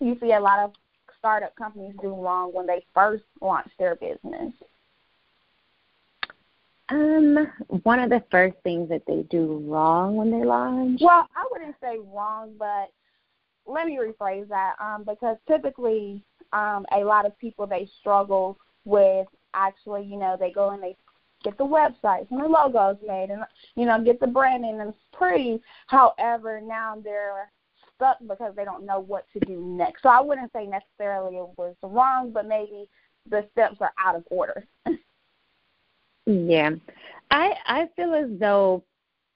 you 0.00 0.16
see 0.20 0.32
a 0.32 0.40
lot 0.40 0.60
of 0.60 0.72
startup 1.18 1.54
companies 1.56 1.94
do 2.00 2.14
wrong 2.14 2.52
when 2.52 2.66
they 2.66 2.84
first 2.94 3.24
launch 3.40 3.68
their 3.78 3.96
business? 3.96 4.52
Um, 6.90 7.46
one 7.82 7.98
of 7.98 8.10
the 8.10 8.24
first 8.30 8.56
things 8.62 8.88
that 8.88 9.02
they 9.06 9.22
do 9.30 9.62
wrong 9.66 10.16
when 10.16 10.30
they 10.30 10.44
launch. 10.44 11.00
Well, 11.02 11.28
I 11.36 11.46
wouldn't 11.50 11.76
say 11.82 11.98
wrong, 12.12 12.54
but 12.58 12.88
let 13.66 13.86
me 13.86 13.98
rephrase 13.98 14.48
that. 14.48 14.74
Um, 14.80 15.04
because 15.04 15.36
typically, 15.46 16.22
um, 16.52 16.86
a 16.92 17.00
lot 17.00 17.26
of 17.26 17.38
people 17.38 17.66
they 17.66 17.88
struggle 18.00 18.58
with 18.84 19.26
actually, 19.52 20.04
you 20.04 20.16
know, 20.16 20.36
they 20.38 20.50
go 20.50 20.70
and 20.70 20.82
they 20.82 20.96
get 21.44 21.58
the 21.58 21.64
websites 21.64 22.30
and 22.30 22.40
the 22.40 22.48
logos 22.48 22.96
made 23.06 23.30
and 23.30 23.44
you 23.76 23.86
know 23.86 24.02
get 24.02 24.18
the 24.18 24.26
branding 24.26 24.80
and 24.80 24.90
it's 24.90 24.98
pretty. 25.12 25.60
However, 25.86 26.60
now 26.60 26.96
they're 27.02 27.50
stuck 27.94 28.18
because 28.26 28.54
they 28.56 28.64
don't 28.64 28.86
know 28.86 29.00
what 29.00 29.26
to 29.32 29.40
do 29.40 29.60
next. 29.60 30.02
So 30.02 30.08
I 30.08 30.20
wouldn't 30.20 30.52
say 30.52 30.66
necessarily 30.66 31.36
it 31.36 31.48
was 31.56 31.74
wrong, 31.82 32.32
but 32.32 32.46
maybe 32.46 32.88
the 33.28 33.46
steps 33.52 33.76
are 33.80 33.92
out 34.02 34.16
of 34.16 34.24
order. 34.30 34.66
Yeah. 36.28 36.72
I 37.30 37.54
I 37.66 37.88
feel 37.96 38.14
as 38.14 38.28
though 38.38 38.84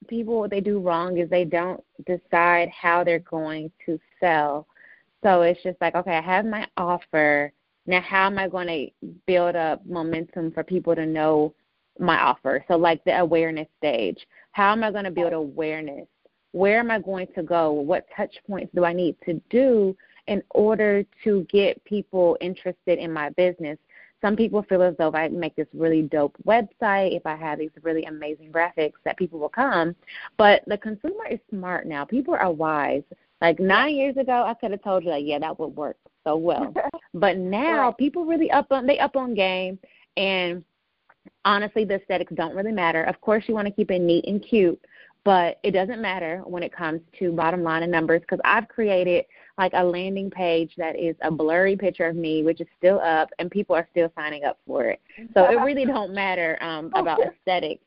people 0.07 0.39
what 0.39 0.51
they 0.51 0.61
do 0.61 0.79
wrong 0.79 1.17
is 1.17 1.27
they 1.29 1.43
don't 1.43 1.83
decide 2.05 2.69
how 2.69 3.03
they're 3.03 3.19
going 3.19 3.71
to 3.85 3.99
sell. 4.19 4.67
So 5.23 5.41
it's 5.41 5.61
just 5.63 5.81
like, 5.81 5.95
okay, 5.95 6.17
I 6.17 6.21
have 6.21 6.45
my 6.45 6.67
offer. 6.77 7.51
Now 7.87 7.99
how 8.01 8.27
am 8.27 8.37
I 8.37 8.47
going 8.47 8.67
to 8.67 9.09
build 9.25 9.55
up 9.55 9.83
momentum 9.87 10.51
for 10.51 10.63
people 10.63 10.93
to 10.95 11.05
know 11.05 11.55
my 11.99 12.19
offer? 12.19 12.63
So 12.67 12.75
like 12.75 13.03
the 13.05 13.19
awareness 13.19 13.67
stage. 13.79 14.27
How 14.51 14.71
am 14.71 14.83
I 14.83 14.91
going 14.91 15.05
to 15.05 15.11
build 15.11 15.33
awareness? 15.33 16.07
Where 16.51 16.79
am 16.79 16.91
I 16.91 16.99
going 16.99 17.27
to 17.33 17.41
go? 17.41 17.71
What 17.71 18.05
touch 18.15 18.35
points 18.45 18.71
do 18.75 18.85
I 18.85 18.93
need 18.93 19.15
to 19.25 19.41
do 19.49 19.97
in 20.27 20.43
order 20.51 21.03
to 21.23 21.47
get 21.49 21.83
people 21.85 22.37
interested 22.39 22.99
in 22.99 23.11
my 23.11 23.31
business? 23.31 23.79
Some 24.23 24.37
people 24.37 24.63
feel 24.63 24.81
as 24.81 24.95
though 24.97 25.09
if 25.09 25.15
I 25.15 25.27
make 25.27 25.55
this 25.55 25.67
really 25.73 26.03
dope 26.03 26.35
website, 26.47 27.15
if 27.15 27.25
I 27.25 27.35
have 27.35 27.59
these 27.59 27.71
really 27.81 28.05
amazing 28.05 28.53
graphics, 28.53 28.93
that 29.03 29.17
people 29.17 29.37
will 29.37 29.49
come. 29.49 29.95
But 30.37 30.63
the 30.65 30.77
consumer 30.77 31.27
is 31.29 31.39
smart 31.49 31.85
now. 31.85 32.05
People 32.05 32.33
are 32.33 32.51
wise. 32.51 33.03
Like 33.41 33.59
nine 33.59 33.95
years 33.95 34.15
ago, 34.15 34.45
I 34.47 34.53
could 34.53 34.71
have 34.71 34.81
told 34.81 35.03
you 35.03 35.09
that 35.09 35.23
yeah, 35.23 35.39
that 35.39 35.59
would 35.59 35.75
work 35.75 35.97
so 36.23 36.37
well. 36.37 36.73
but 37.13 37.37
now 37.37 37.87
right. 37.87 37.97
people 37.97 38.23
really 38.23 38.49
up 38.49 38.71
on 38.71 38.87
they 38.87 38.97
up 38.97 39.17
on 39.17 39.35
game, 39.35 39.77
and 40.15 40.63
honestly, 41.43 41.83
the 41.83 41.95
aesthetics 41.95 42.31
don't 42.35 42.55
really 42.55 42.71
matter. 42.71 43.03
Of 43.03 43.19
course, 43.19 43.43
you 43.47 43.53
want 43.53 43.67
to 43.67 43.73
keep 43.73 43.91
it 43.91 43.99
neat 43.99 44.23
and 44.25 44.41
cute, 44.41 44.79
but 45.25 45.59
it 45.63 45.71
doesn't 45.71 46.01
matter 46.01 46.41
when 46.45 46.63
it 46.63 46.73
comes 46.73 47.01
to 47.19 47.33
bottom 47.33 47.61
line 47.61 47.83
and 47.83 47.91
numbers 47.91 48.21
because 48.21 48.39
I've 48.45 48.69
created 48.69 49.25
like 49.57 49.71
a 49.75 49.83
landing 49.83 50.31
page 50.31 50.73
that 50.77 50.97
is 50.97 51.15
a 51.21 51.29
blurry 51.29 51.75
picture 51.75 52.07
of 52.07 52.15
me, 52.15 52.43
which 52.43 52.59
is 52.59 52.67
still 52.77 52.99
up, 52.99 53.29
and 53.39 53.51
people 53.51 53.75
are 53.75 53.87
still 53.91 54.11
signing 54.15 54.43
up 54.45 54.57
for 54.65 54.85
it. 54.85 54.99
So 55.33 55.45
it 55.45 55.55
really 55.63 55.85
don't 55.85 56.13
matter 56.13 56.57
um, 56.61 56.91
about 56.95 57.19
aesthetics, 57.21 57.83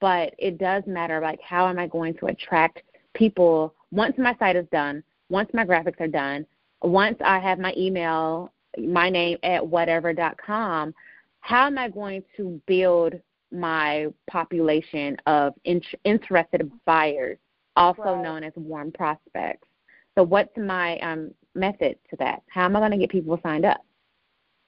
but 0.00 0.34
it 0.38 0.58
does 0.58 0.82
matter 0.86 1.20
like 1.20 1.40
how 1.42 1.68
am 1.68 1.78
I 1.78 1.86
going 1.86 2.14
to 2.14 2.26
attract 2.26 2.82
people 3.14 3.74
once 3.90 4.14
my 4.16 4.34
site 4.38 4.56
is 4.56 4.66
done, 4.72 5.02
once 5.28 5.50
my 5.52 5.64
graphics 5.64 6.00
are 6.00 6.08
done, 6.08 6.46
once 6.82 7.18
I 7.22 7.38
have 7.38 7.58
my 7.58 7.74
email, 7.76 8.52
my 8.78 9.10
name 9.10 9.36
at 9.42 9.64
whatever.com, 9.64 10.94
how 11.40 11.66
am 11.66 11.78
I 11.78 11.88
going 11.88 12.24
to 12.36 12.60
build 12.66 13.14
my 13.50 14.06
population 14.30 15.16
of 15.26 15.52
in- 15.64 15.82
interested 16.04 16.70
buyers, 16.86 17.38
also 17.76 18.02
right. 18.02 18.22
known 18.22 18.44
as 18.44 18.52
warm 18.56 18.90
prospects? 18.92 19.68
So 20.16 20.22
what's 20.22 20.56
my 20.56 20.98
um, 20.98 21.32
method 21.54 21.96
to 22.10 22.16
that? 22.16 22.42
How 22.48 22.64
am 22.64 22.76
I 22.76 22.80
going 22.80 22.92
to 22.92 22.98
get 22.98 23.10
people 23.10 23.38
signed 23.42 23.64
up? 23.64 23.80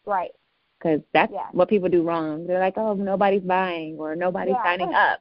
Right. 0.07 0.31
Because 0.79 1.01
that's 1.13 1.33
yeah. 1.33 1.49
what 1.53 1.69
people 1.69 1.89
do 1.89 2.03
wrong. 2.03 2.47
They're 2.47 2.61
like, 2.61 2.77
oh, 2.77 2.95
nobody's 2.95 3.43
buying 3.43 3.97
or 3.99 4.15
nobody's 4.17 4.55
yeah. 4.55 4.65
signing 4.65 4.95
up. 4.95 5.21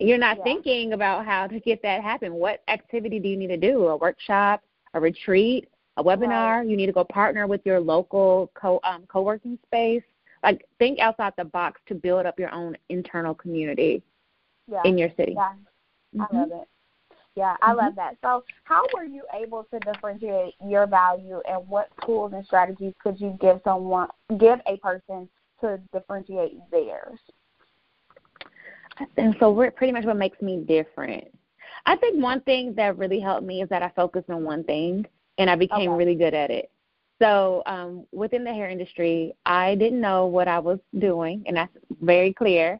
You're 0.00 0.18
not 0.18 0.38
yeah. 0.38 0.44
thinking 0.44 0.92
about 0.94 1.24
how 1.24 1.46
to 1.46 1.60
get 1.60 1.82
that 1.82 2.02
happen. 2.02 2.34
What 2.34 2.62
activity 2.68 3.18
do 3.18 3.28
you 3.28 3.36
need 3.36 3.48
to 3.48 3.56
do? 3.56 3.88
A 3.88 3.96
workshop, 3.96 4.62
a 4.94 5.00
retreat, 5.00 5.68
a 5.96 6.04
webinar? 6.04 6.58
Right. 6.58 6.68
You 6.68 6.76
need 6.76 6.86
to 6.86 6.92
go 6.92 7.04
partner 7.04 7.46
with 7.46 7.60
your 7.64 7.80
local 7.80 8.50
co 8.54 8.80
um, 8.84 9.04
co-working 9.08 9.58
space. 9.66 10.02
Like 10.42 10.66
think 10.78 10.98
outside 10.98 11.34
the 11.36 11.44
box 11.44 11.80
to 11.86 11.94
build 11.94 12.26
up 12.26 12.38
your 12.38 12.52
own 12.52 12.76
internal 12.88 13.34
community 13.34 14.02
in 14.84 14.98
your 14.98 15.10
city. 15.16 15.34
Yeah, 15.36 15.52
mm-hmm. 16.16 16.36
I 16.36 16.40
love 16.40 16.50
it. 16.52 16.68
Yeah, 17.34 17.56
I 17.62 17.70
mm-hmm. 17.70 17.78
love 17.78 17.94
that. 17.96 18.16
So, 18.22 18.44
how 18.64 18.84
were 18.94 19.04
you 19.04 19.22
able 19.34 19.66
to 19.72 19.78
differentiate 19.80 20.54
your 20.64 20.86
value, 20.86 21.40
and 21.48 21.66
what 21.68 21.88
tools 22.04 22.32
and 22.34 22.44
strategies 22.44 22.92
could 23.02 23.20
you 23.20 23.36
give 23.40 23.60
someone, 23.64 24.08
give 24.38 24.58
a 24.66 24.76
person 24.78 25.28
to 25.60 25.80
differentiate 25.92 26.58
theirs? 26.70 27.18
And 29.16 29.34
so, 29.40 29.50
we're 29.50 29.70
pretty 29.70 29.92
much 29.92 30.04
what 30.04 30.16
makes 30.16 30.40
me 30.42 30.58
different. 30.58 31.24
I 31.86 31.96
think 31.96 32.22
one 32.22 32.42
thing 32.42 32.74
that 32.76 32.98
really 32.98 33.18
helped 33.18 33.46
me 33.46 33.62
is 33.62 33.68
that 33.70 33.82
I 33.82 33.90
focused 33.96 34.28
on 34.28 34.44
one 34.44 34.64
thing, 34.64 35.06
and 35.38 35.48
I 35.48 35.56
became 35.56 35.90
okay. 35.90 35.98
really 35.98 36.14
good 36.14 36.34
at 36.34 36.50
it. 36.50 36.70
So, 37.20 37.62
um, 37.64 38.04
within 38.12 38.44
the 38.44 38.52
hair 38.52 38.68
industry, 38.68 39.32
I 39.46 39.74
didn't 39.76 40.00
know 40.00 40.26
what 40.26 40.48
I 40.48 40.58
was 40.58 40.80
doing, 40.98 41.44
and 41.46 41.56
that's 41.56 41.74
very 42.02 42.34
clear 42.34 42.78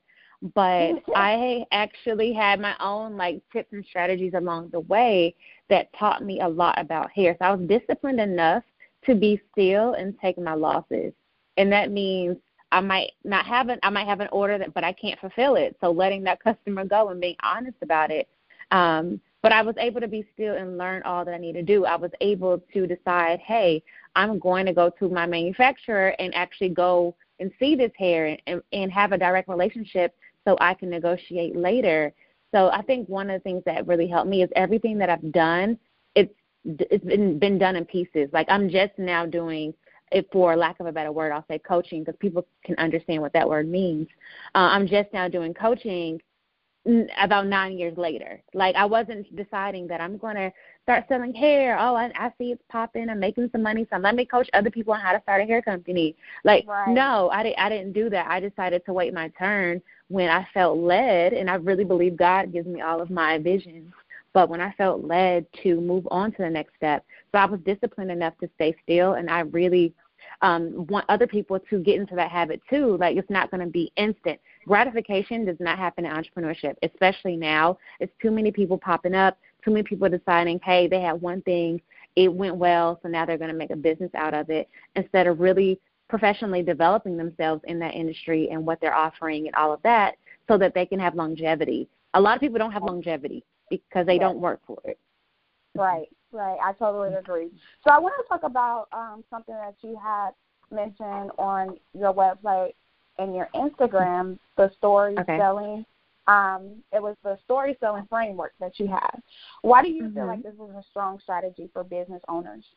but 0.55 0.95
I 1.15 1.65
actually 1.71 2.33
had 2.33 2.61
my 2.61 2.75
own 2.81 3.17
like 3.17 3.41
tips 3.53 3.73
and 3.73 3.85
strategies 3.85 4.35
along 4.35 4.71
the 4.71 4.81
way 4.81 5.35
that 5.71 5.93
taught 5.97 6.25
me 6.25 6.41
a 6.41 6.49
lot 6.49 6.79
about 6.81 7.11
hair. 7.13 7.37
So 7.39 7.47
I 7.47 7.55
was 7.55 7.69
disciplined 7.69 8.21
enough 8.21 8.65
to 9.07 9.15
be 9.15 9.41
still 9.53 9.95
and 9.95 10.19
take 10.21 10.39
my 10.39 10.55
losses. 10.55 11.13
And 11.57 11.71
that 11.73 11.93
means 11.93 12.37
I 12.73 12.81
might 12.81 13.13
not 13.25 13.47
have 13.47 13.69
an 13.69 13.79
I 13.83 13.91
might 13.91 14.07
have 14.07 14.21
an 14.21 14.29
order 14.33 14.59
that 14.59 14.75
but 14.75 14.85
I 14.85 14.93
can't 14.93 15.21
fulfill 15.21 15.55
it. 15.55 15.77
So 15.81 15.93
letting 15.93 16.25
that 16.25 16.43
customer 16.43 16.85
go 16.85 17.11
and 17.11 17.21
being 17.21 17.37
honest 17.43 17.77
about 17.81 18.11
it. 18.11 18.29
Um, 18.73 19.21
but 19.43 19.53
I 19.53 19.63
was 19.63 19.75
able 19.79 20.01
to 20.01 20.09
be 20.09 20.27
still 20.35 20.55
and 20.55 20.79
learn 20.79 21.03
all 21.03 21.25
that 21.25 21.35
I 21.35 21.39
need 21.39 21.55
to 21.55 21.63
do. 21.63 21.85
I 21.85 21.97
was 21.97 22.11
able 22.21 22.63
to 22.73 22.87
decide, 22.87 23.41
hey, 23.41 23.83
I'm 24.17 24.39
going 24.39 24.67
to 24.67 24.73
go 24.73 24.91
to 24.99 25.09
my 25.09 25.27
manufacturer 25.27 26.15
and 26.19 26.35
actually 26.35 26.69
go 26.71 27.15
and 27.41 27.51
see 27.59 27.75
this 27.75 27.91
hair 27.99 28.27
and, 28.27 28.43
and, 28.47 28.63
and 28.73 28.93
have 28.93 29.13
a 29.13 29.19
direct 29.19 29.49
relationship 29.49 30.15
so 30.47 30.57
I 30.61 30.75
can 30.75 30.91
negotiate 30.91 31.57
later. 31.57 32.13
So 32.55 32.69
I 32.71 32.83
think 32.83 33.09
one 33.09 33.31
of 33.31 33.41
the 33.41 33.43
things 33.43 33.63
that 33.67 33.87
really 33.87 34.09
helped 34.09 34.29
me 34.29 34.43
is 34.43 34.51
everything 34.55 34.99
that 34.99 35.09
I've 35.11 35.33
done, 35.33 35.79
it's 36.15 36.35
it's 36.65 37.05
been 37.05 37.39
been 37.39 37.59
done 37.59 37.77
in 37.77 37.85
pieces. 37.85 38.29
Like 38.33 38.47
I'm 38.49 38.69
just 38.69 38.93
now 38.99 39.27
doing 39.27 39.75
it 40.13 40.29
for 40.31 40.57
lack 40.57 40.79
of 40.79 40.87
a 40.87 40.93
better 40.93 41.11
word, 41.11 41.33
I'll 41.33 41.45
say 41.49 41.59
coaching 41.59 42.05
because 42.05 42.19
people 42.19 42.47
can 42.65 42.77
understand 42.77 43.23
what 43.23 43.33
that 43.33 43.49
word 43.49 43.69
means. 43.69 44.09
Uh, 44.55 44.69
I'm 44.71 44.87
just 44.87 45.13
now 45.13 45.29
doing 45.29 45.55
coaching 45.55 46.21
about 47.21 47.47
nine 47.47 47.79
years 47.79 47.97
later. 47.97 48.43
Like 48.55 48.75
I 48.75 48.85
wasn't 48.85 49.35
deciding 49.37 49.87
that 49.89 50.01
I'm 50.01 50.19
going 50.19 50.35
to 50.35 50.53
start 50.83 51.05
selling 51.09 51.33
hair. 51.33 51.79
Oh, 51.79 51.95
I, 51.95 52.11
I 52.17 52.33
see 52.39 52.51
it's 52.53 52.63
popping. 52.69 53.09
I'm 53.09 53.21
making 53.21 53.49
some 53.53 53.63
money, 53.63 53.87
so 53.91 53.99
let 53.99 54.17
me 54.17 54.25
coach 54.25 54.49
other 54.53 54.71
people 54.71 54.93
on 54.93 55.01
how 55.01 55.13
to 55.13 55.23
start 55.23 55.43
a 55.43 55.45
hair 55.45 55.63
company. 55.63 56.17
Like 56.45 56.67
right. 56.67 56.89
no, 56.93 57.31
I 57.31 57.45
didn't. 57.45 57.59
I 57.59 57.69
didn't 57.69 57.93
do 57.93 58.11
that. 58.11 58.27
I 58.29 58.41
decided 58.41 58.85
to 58.87 58.93
wait 58.93 59.15
my 59.15 59.29
turn 59.39 59.81
when 60.09 60.29
I 60.29 60.47
felt 60.53 60.79
led, 60.79 61.33
and 61.33 61.49
I 61.49 61.55
really 61.55 61.85
believe 61.85 62.17
God 62.17 62.53
gives 62.53 62.67
me 62.67 62.81
all 62.81 63.01
of 63.01 63.11
my 63.11 63.39
visions. 63.39 63.93
But 64.33 64.49
when 64.49 64.61
I 64.61 64.73
felt 64.73 65.05
led 65.05 65.47
to 65.63 65.81
move 65.81 66.09
on 66.11 66.33
to 66.33 66.39
the 66.39 66.51
next 66.51 66.75
step, 66.77 67.05
so 67.31 67.39
I 67.39 67.45
was 67.45 67.61
disciplined 67.61 68.11
enough 68.11 68.35
to 68.41 68.49
stay 68.57 68.75
still, 68.83 69.15
and 69.15 69.31
I 69.31 69.41
really 69.41 69.95
um, 70.41 70.87
want 70.89 71.05
other 71.09 71.27
people 71.27 71.59
to 71.71 71.79
get 71.79 72.01
into 72.01 72.15
that 72.17 72.31
habit 72.31 72.61
too. 72.69 72.97
Like 72.99 73.17
it's 73.17 73.31
not 73.31 73.51
going 73.51 73.61
to 73.65 73.71
be 73.71 73.93
instant. 73.97 74.41
Gratification 74.67 75.45
does 75.45 75.57
not 75.61 75.79
happen 75.79 76.07
in 76.07 76.13
entrepreneurship, 76.13 76.75
especially 76.83 77.37
now. 77.37 77.79
It's 78.01 78.13
too 78.21 78.31
many 78.31 78.53
people 78.53 78.79
popping 78.79 79.15
up, 79.15 79.39
too 79.65 79.71
many 79.71 79.83
people 79.83 80.09
deciding, 80.09 80.61
hey, 80.65 80.89
they 80.89 81.01
had 81.01 81.21
one 81.21 81.43
thing, 81.43 81.81
it 82.17 82.33
went 82.33 82.57
well, 82.57 83.01
so 83.03 83.09
now 83.09 83.25
they're 83.25 83.39
going 83.39 83.51
to 83.51 83.57
make 83.57 83.71
a 83.71 83.77
business 83.77 84.11
out 84.15 84.35
of 84.35 84.51
it 84.51 84.69
instead 84.97 85.27
of 85.27 85.41
really 85.41 85.81
professionally 86.09 86.63
developing 86.63 87.17
themselves 87.17 87.63
in 87.67 87.79
that 87.79 87.95
industry 87.95 88.51
and 88.51 88.65
what 88.65 88.81
they're 88.81 88.95
offering 88.95 89.47
and 89.47 89.57
all 89.57 89.73
of 89.73 89.83
that 89.83 90.17
so 90.47 90.59
that 90.59 90.75
they 90.75 90.85
can 90.85 91.01
have 91.01 91.15
longevity. 91.15 91.89
A 92.15 92.21
lot 92.21 92.35
of 92.35 92.41
people 92.41 92.59
don't 92.59 92.73
have 92.73 92.83
longevity 92.83 93.43
because 93.71 94.07
they 94.07 94.19
don't 94.19 94.39
work 94.39 94.61
for 94.67 94.79
it. 94.85 94.99
Right, 95.75 96.09
right. 96.31 96.59
I 96.63 96.73
totally 96.75 97.15
agree. 97.15 97.49
So 97.83 97.91
I 97.91 97.99
want 97.99 98.15
to 98.23 98.29
talk 98.29 98.43
about 98.43 98.89
um, 98.93 99.25
something 99.31 99.55
that 99.55 99.75
you 99.81 99.99
had 100.03 100.33
mentioned 100.71 101.31
on 101.39 101.79
your 101.95 102.13
website 102.13 102.75
and 103.19 103.35
your 103.35 103.49
Instagram, 103.55 104.39
the 104.57 104.71
story 104.77 105.17
okay. 105.19 105.39
selling. 105.39 105.85
Um, 106.27 106.83
it 106.93 107.03
was 107.03 107.17
the 107.25 107.37
story 107.45 107.77
selling 107.81 108.07
framework 108.09 108.53
that 108.61 108.79
you 108.79 108.87
have. 108.87 109.21
Why 109.63 109.83
do 109.83 109.91
you 109.91 110.05
mm-hmm. 110.05 110.15
feel 110.15 110.27
like 110.27 110.43
this 110.43 110.55
is 110.55 110.61
a 110.61 110.83
strong 110.91 111.19
strategy 111.21 111.69
for 111.73 111.83
business 111.85 112.23
owners? 112.29 112.65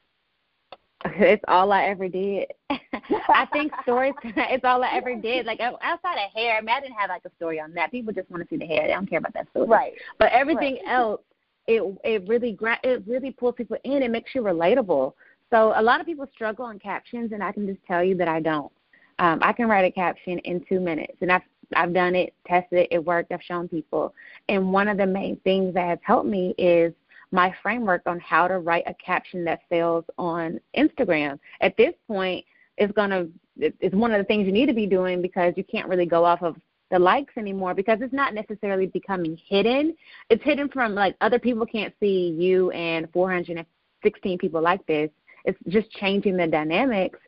It's 1.18 1.44
all 1.48 1.72
I 1.72 1.84
ever 1.84 2.08
did. 2.08 2.48
I 2.70 3.46
think 3.54 3.72
stories. 3.84 4.14
It's 4.24 4.66
all 4.66 4.84
I 4.84 4.92
ever 4.94 5.16
did. 5.16 5.46
Like 5.46 5.60
outside 5.60 6.16
of 6.16 6.32
hair, 6.34 6.58
I 6.58 6.62
mean, 6.62 6.76
I 6.76 6.82
didn't 6.82 6.96
have 6.96 7.10
like 7.10 7.22
a 7.26 7.32
story 7.36 7.60
on 7.60 7.74
that. 7.74 7.92
People 7.92 8.12
just 8.12 8.30
want 8.32 8.42
to 8.42 8.50
see 8.50 8.58
the 8.58 8.66
hair. 8.66 8.88
They 8.88 8.94
don't 8.94 9.08
care 9.08 9.20
about 9.20 9.34
that 9.34 9.48
story. 9.52 9.68
Right. 9.68 9.94
But 10.18 10.32
everything 10.32 10.80
right. 10.86 10.94
else, 10.94 11.22
it 11.68 11.84
it 12.04 12.28
really 12.28 12.54
gra- 12.54 12.80
it 12.84 13.04
really 13.08 13.32
pulls 13.32 13.56
people 13.56 13.78
in. 13.84 14.02
It 14.02 14.10
makes 14.10 14.34
you 14.34 14.42
relatable. 14.42 15.14
So 15.52 15.74
a 15.76 15.82
lot 15.82 16.00
of 16.00 16.08
people 16.08 16.28
struggle 16.34 16.66
on 16.66 16.80
captions, 16.80 17.32
and 17.32 17.44
I 17.44 17.52
can 17.52 17.68
just 17.68 17.84
tell 17.86 18.04
you 18.04 18.16
that 18.18 18.28
I 18.28 18.40
don't. 18.40 18.72
Um, 19.20 19.40
I 19.42 19.54
can 19.54 19.68
write 19.68 19.86
a 19.86 19.92
caption 19.92 20.40
in 20.40 20.64
two 20.68 20.80
minutes, 20.80 21.18
and 21.22 21.32
I've 21.32 21.42
I've 21.76 21.94
done 21.94 22.14
it, 22.16 22.34
tested 22.46 22.80
it, 22.80 22.88
it 22.92 23.04
worked. 23.04 23.32
I've 23.32 23.42
shown 23.42 23.68
people, 23.68 24.14
and 24.50 24.72
one 24.72 24.88
of 24.88 24.98
the 24.98 25.06
main 25.06 25.38
things 25.44 25.74
that 25.74 25.88
has 25.88 26.00
helped 26.04 26.28
me 26.28 26.54
is 26.58 26.94
my 27.32 27.54
framework 27.62 28.02
on 28.06 28.20
how 28.20 28.48
to 28.48 28.60
write 28.60 28.84
a 28.88 28.94
caption 28.96 29.44
that 29.46 29.62
sells 29.70 30.06
on 30.18 30.60
Instagram. 30.78 31.40
At 31.62 31.76
this 31.78 31.94
point, 32.08 32.46
it's 32.78 32.94
gonna 32.94 33.28
it's 33.58 33.96
one 33.96 34.12
of 34.12 34.18
the 34.18 34.26
things 34.26 34.46
you 34.46 34.52
need 34.52 34.68
to 34.68 34.74
be 34.74 34.86
doing 34.86 35.22
because 35.22 35.54
you 35.56 35.64
can't 35.64 35.88
really 35.88 36.06
go 36.06 36.26
off 36.26 36.42
of 36.44 36.56
the 36.92 37.00
likes 37.00 37.34
anymore 37.38 37.74
because 37.74 38.00
it's 38.02 38.14
not 38.14 38.34
necessarily 38.34 38.88
becoming 38.88 39.40
hidden. 39.48 39.96
It's 40.30 40.44
hidden 40.44 40.70
from 40.70 40.94
like 40.94 41.16
other 41.22 41.40
people 41.40 41.66
can't 41.66 41.94
see 42.00 42.36
you 42.38 42.70
and 42.72 43.12
416 43.12 44.38
people 44.38 44.62
like 44.62 44.86
this. 44.86 45.10
It's 45.46 45.58
just 45.68 45.90
changing 45.92 46.38
the 46.38 46.48
dynamics. 46.48 47.20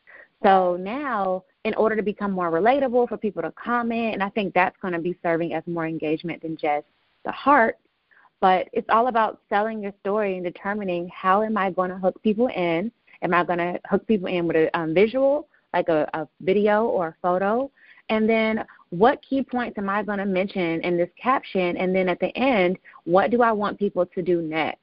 So 0.43 0.77
now, 0.79 1.43
in 1.67 1.73
order 1.75 1.95
to 1.95 2.01
become 2.01 2.31
more 2.31 2.49
relatable 2.49 3.09
for 3.09 3.17
people 3.17 3.41
to 3.41 3.51
comment, 3.51 4.13
and 4.13 4.23
I 4.23 4.29
think 4.29 4.53
that's 4.53 4.77
going 4.81 4.93
to 4.93 4.99
be 4.99 5.17
serving 5.21 5.53
as 5.53 5.63
more 5.67 5.85
engagement 5.85 6.41
than 6.41 6.55
just 6.55 6.85
the 7.25 7.31
heart. 7.31 7.77
But 8.39 8.69
it's 8.71 8.87
all 8.89 9.07
about 9.07 9.41
selling 9.49 9.81
your 9.81 9.91
story 9.99 10.35
and 10.35 10.45
determining 10.45 11.09
how 11.09 11.43
am 11.43 11.57
I 11.57 11.71
going 11.71 11.89
to 11.89 11.97
hook 11.97 12.21
people 12.23 12.47
in. 12.47 12.91
Am 13.21 13.33
I 13.33 13.43
going 13.43 13.59
to 13.59 13.79
hook 13.89 14.07
people 14.07 14.27
in 14.27 14.47
with 14.47 14.55
a 14.55 14.77
um, 14.77 14.93
visual, 14.93 15.47
like 15.73 15.89
a, 15.89 16.09
a 16.13 16.27
video 16.41 16.85
or 16.85 17.07
a 17.07 17.15
photo? 17.21 17.69
And 18.09 18.29
then 18.29 18.63
what 18.91 19.21
key 19.27 19.43
points 19.43 19.77
am 19.77 19.89
I 19.89 20.03
going 20.03 20.19
to 20.19 20.25
mention 20.25 20.81
in 20.81 20.95
this 20.95 21.09
caption? 21.21 21.75
And 21.75 21.93
then 21.93 22.07
at 22.07 22.19
the 22.19 22.35
end, 22.37 22.77
what 23.03 23.31
do 23.31 23.41
I 23.41 23.51
want 23.51 23.77
people 23.77 24.05
to 24.05 24.21
do 24.21 24.41
next? 24.41 24.79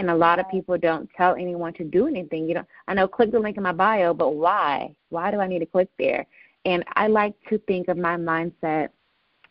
And 0.00 0.08
a 0.08 0.14
lot 0.14 0.38
of 0.38 0.48
people 0.48 0.78
don't 0.78 1.10
tell 1.14 1.34
anyone 1.34 1.74
to 1.74 1.84
do 1.84 2.06
anything. 2.06 2.48
You 2.48 2.54
know, 2.54 2.64
I 2.88 2.94
know 2.94 3.06
click 3.06 3.32
the 3.32 3.38
link 3.38 3.58
in 3.58 3.62
my 3.62 3.72
bio, 3.72 4.14
but 4.14 4.30
why? 4.30 4.94
Why 5.10 5.30
do 5.30 5.40
I 5.40 5.46
need 5.46 5.58
to 5.58 5.66
click 5.66 5.90
there? 5.98 6.26
And 6.64 6.82
I 6.94 7.06
like 7.06 7.34
to 7.50 7.58
think 7.58 7.88
of 7.88 7.98
my 7.98 8.16
mindset 8.16 8.88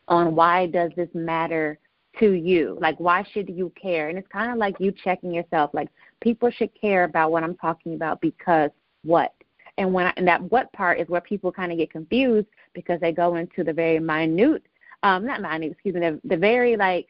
on 0.07 0.33
why 0.33 0.65
does 0.65 0.89
this 0.95 1.09
matter 1.13 1.77
to 2.17 2.31
you? 2.31 2.79
Like 2.81 2.99
why 2.99 3.23
should 3.31 3.47
you 3.47 3.71
care? 3.79 4.09
And 4.09 4.17
it's 4.17 4.27
kind 4.29 4.51
of 4.51 4.57
like 4.57 4.75
you 4.79 4.91
checking 4.91 5.31
yourself. 5.31 5.69
Like 5.71 5.89
people 6.19 6.49
should 6.49 6.71
care 6.73 7.03
about 7.03 7.31
what 7.31 7.43
I'm 7.43 7.55
talking 7.55 7.93
about 7.93 8.19
because 8.19 8.71
what? 9.03 9.35
And 9.77 9.93
when 9.93 10.07
I, 10.07 10.13
and 10.17 10.27
that 10.27 10.41
what 10.51 10.73
part 10.73 10.99
is 10.99 11.07
where 11.09 11.21
people 11.21 11.51
kind 11.51 11.71
of 11.71 11.77
get 11.77 11.91
confused 11.91 12.47
because 12.73 12.99
they 13.01 13.12
go 13.12 13.35
into 13.35 13.63
the 13.63 13.71
very 13.71 13.99
minute, 13.99 14.63
um, 15.03 15.27
not 15.27 15.43
minute, 15.43 15.73
excuse 15.73 15.93
me, 15.93 16.01
the, 16.01 16.19
the 16.23 16.38
very 16.38 16.75
like 16.75 17.07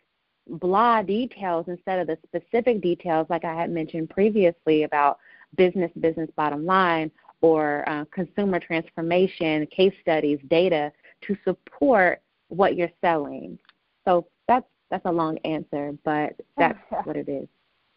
blah 0.50 1.02
details 1.02 1.66
instead 1.68 2.00
of 2.00 2.08
the 2.08 2.18
specific 2.26 2.82
details, 2.82 3.28
like 3.30 3.46
I 3.46 3.54
had 3.54 3.70
mentioned 3.70 4.10
previously 4.10 4.84
about 4.84 5.20
business, 5.56 5.92
business 6.00 6.30
bottom 6.36 6.66
line, 6.66 7.12
or 7.42 7.88
uh, 7.88 8.06
consumer 8.12 8.60
transformation, 8.60 9.66
case 9.68 9.94
studies, 10.02 10.40
data 10.50 10.92
to 11.22 11.38
support 11.44 12.22
what 12.50 12.76
you're 12.76 12.92
selling. 13.02 13.58
So 14.06 14.28
that's 14.48 14.66
that's 14.90 15.06
a 15.06 15.12
long 15.12 15.38
answer, 15.40 15.94
but 16.04 16.34
that's 16.58 16.80
what 17.04 17.16
it 17.16 17.30
is. 17.30 17.48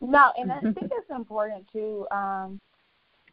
No, 0.01 0.33
and 0.37 0.53
I 0.53 0.61
think 0.61 0.77
it's 0.93 1.11
important 1.11 1.67
too. 1.73 2.07
Um, 2.11 2.61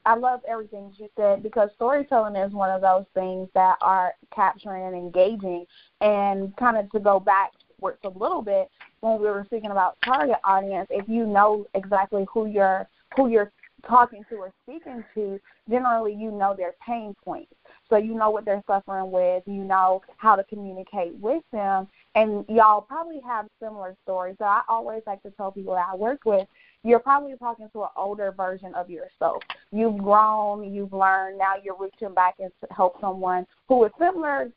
I 0.05 0.15
love 0.15 0.41
everything 0.47 0.93
you 0.97 1.09
said 1.17 1.43
because 1.43 1.69
storytelling 1.75 2.35
is 2.35 2.53
one 2.53 2.69
of 2.69 2.81
those 2.81 3.05
things 3.13 3.49
that 3.53 3.77
are 3.81 4.13
capturing 4.33 4.85
and 4.85 4.95
engaging. 4.95 5.65
And 6.01 6.55
kind 6.57 6.77
of 6.77 6.89
to 6.91 6.99
go 6.99 7.19
backwards 7.19 7.99
a 8.05 8.09
little 8.09 8.41
bit, 8.41 8.69
when 9.01 9.19
we 9.19 9.27
were 9.27 9.43
speaking 9.45 9.71
about 9.71 9.97
target 10.03 10.37
audience, 10.43 10.87
if 10.89 11.07
you 11.07 11.25
know 11.25 11.65
exactly 11.73 12.25
who 12.31 12.45
you're 12.45 12.87
who 13.15 13.29
you're 13.29 13.51
talking 13.87 14.23
to 14.29 14.35
or 14.35 14.51
speaking 14.63 15.03
to, 15.15 15.39
generally 15.69 16.13
you 16.13 16.31
know 16.31 16.53
their 16.55 16.75
pain 16.85 17.15
points. 17.23 17.53
So 17.89 17.97
you 17.97 18.13
know 18.13 18.29
what 18.29 18.45
they're 18.45 18.63
suffering 18.67 19.11
with, 19.11 19.43
you 19.47 19.63
know 19.63 20.01
how 20.17 20.35
to 20.35 20.43
communicate 20.43 21.15
with 21.15 21.43
them, 21.51 21.87
and 22.15 22.45
y'all 22.47 22.81
probably 22.81 23.19
have 23.25 23.47
similar 23.61 23.95
stories. 24.03 24.35
So 24.37 24.45
I 24.45 24.61
always 24.69 25.01
like 25.07 25.23
to 25.23 25.31
tell 25.31 25.51
people 25.51 25.73
that 25.73 25.87
I 25.91 25.95
work 25.95 26.23
with, 26.25 26.47
you're 26.83 26.99
probably 26.99 27.35
talking 27.37 27.67
to 27.73 27.83
an 27.83 27.89
older 27.97 28.31
version 28.31 28.73
of 28.75 28.89
yourself. 28.89 29.41
You've 29.71 29.97
grown, 29.97 30.71
you've 30.71 30.93
learned, 30.93 31.37
now 31.37 31.53
you're 31.63 31.77
reaching 31.77 32.13
back 32.13 32.35
and 32.39 32.51
help 32.71 33.01
someone 33.01 33.45
who 33.67 33.83
is 33.85 33.91
similar 33.99 34.51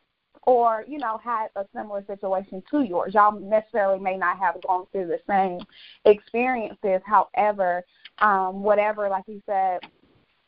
or 0.45 0.85
you 0.89 0.99
know 0.99 1.19
had 1.23 1.49
a 1.57 1.65
similar 1.75 2.05
situation 2.07 2.63
to 2.71 2.83
yours. 2.83 3.15
Y'all 3.15 3.39
necessarily 3.39 4.01
may 4.01 4.17
not 4.17 4.39
have 4.39 4.61
gone 4.67 4.87
through 4.93 5.07
the 5.07 5.21
same 5.29 5.61
experiences. 6.05 7.01
However, 7.05 7.85
um, 8.19 8.63
whatever, 8.63 9.09
like 9.09 9.25
you 9.27 9.43
said, 9.47 9.81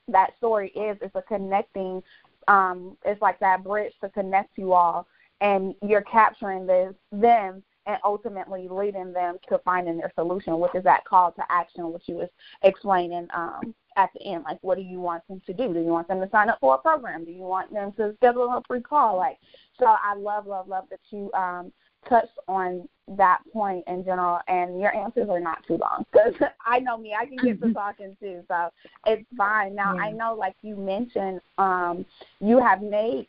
that 0.08 0.36
story 0.38 0.68
is, 0.70 0.96
it's 1.00 1.14
a 1.14 1.22
connecting. 1.22 2.02
Um, 2.48 2.96
it's 3.04 3.22
like 3.22 3.38
that 3.40 3.64
bridge 3.64 3.94
to 4.02 4.10
connect 4.10 4.58
you 4.58 4.72
all, 4.72 5.06
and 5.40 5.74
you're 5.82 6.02
capturing 6.02 6.66
this 6.66 6.94
them 7.10 7.62
and 7.86 7.98
ultimately 8.04 8.66
leading 8.68 9.12
them 9.12 9.36
to 9.48 9.58
finding 9.64 9.98
their 9.98 10.12
solution, 10.14 10.58
which 10.58 10.74
is 10.74 10.84
that 10.84 11.04
call 11.04 11.32
to 11.32 11.42
action, 11.50 11.92
which 11.92 12.04
you 12.06 12.16
was 12.16 12.30
explaining 12.62 13.28
um, 13.34 13.74
at 13.96 14.10
the 14.14 14.22
end. 14.22 14.44
Like, 14.44 14.58
what 14.62 14.76
do 14.76 14.82
you 14.82 15.00
want 15.00 15.26
them 15.28 15.40
to 15.46 15.52
do? 15.52 15.72
Do 15.72 15.80
you 15.80 15.86
want 15.86 16.08
them 16.08 16.20
to 16.20 16.28
sign 16.30 16.48
up 16.48 16.58
for 16.60 16.74
a 16.74 16.78
program? 16.78 17.24
Do 17.24 17.32
you 17.32 17.42
want 17.42 17.72
them 17.72 17.92
to 17.92 18.14
schedule 18.16 18.44
a 18.44 18.62
free 18.66 18.80
call? 18.80 19.16
Like, 19.16 19.38
so 19.78 19.86
I 19.86 20.14
love, 20.16 20.46
love, 20.46 20.68
love 20.68 20.84
that 20.90 21.00
you 21.10 21.32
um, 21.32 21.72
touched 22.08 22.38
on 22.48 22.88
that 23.16 23.40
point 23.52 23.84
in 23.86 24.04
general, 24.04 24.40
and 24.48 24.80
your 24.80 24.94
answers 24.94 25.28
are 25.28 25.40
not 25.40 25.66
too 25.66 25.76
long 25.76 26.06
because 26.10 26.34
I 26.66 26.78
know 26.78 26.96
me, 26.96 27.14
I 27.18 27.26
can 27.26 27.36
get 27.36 27.60
to 27.60 27.72
talking 27.72 28.16
too, 28.20 28.42
so 28.48 28.70
it's 29.06 29.26
fine. 29.36 29.74
Now 29.74 29.94
yeah. 29.94 30.02
I 30.02 30.12
know, 30.12 30.34
like 30.34 30.56
you 30.62 30.76
mentioned, 30.76 31.40
um, 31.58 32.06
you 32.40 32.58
have 32.60 32.82
made 32.82 33.28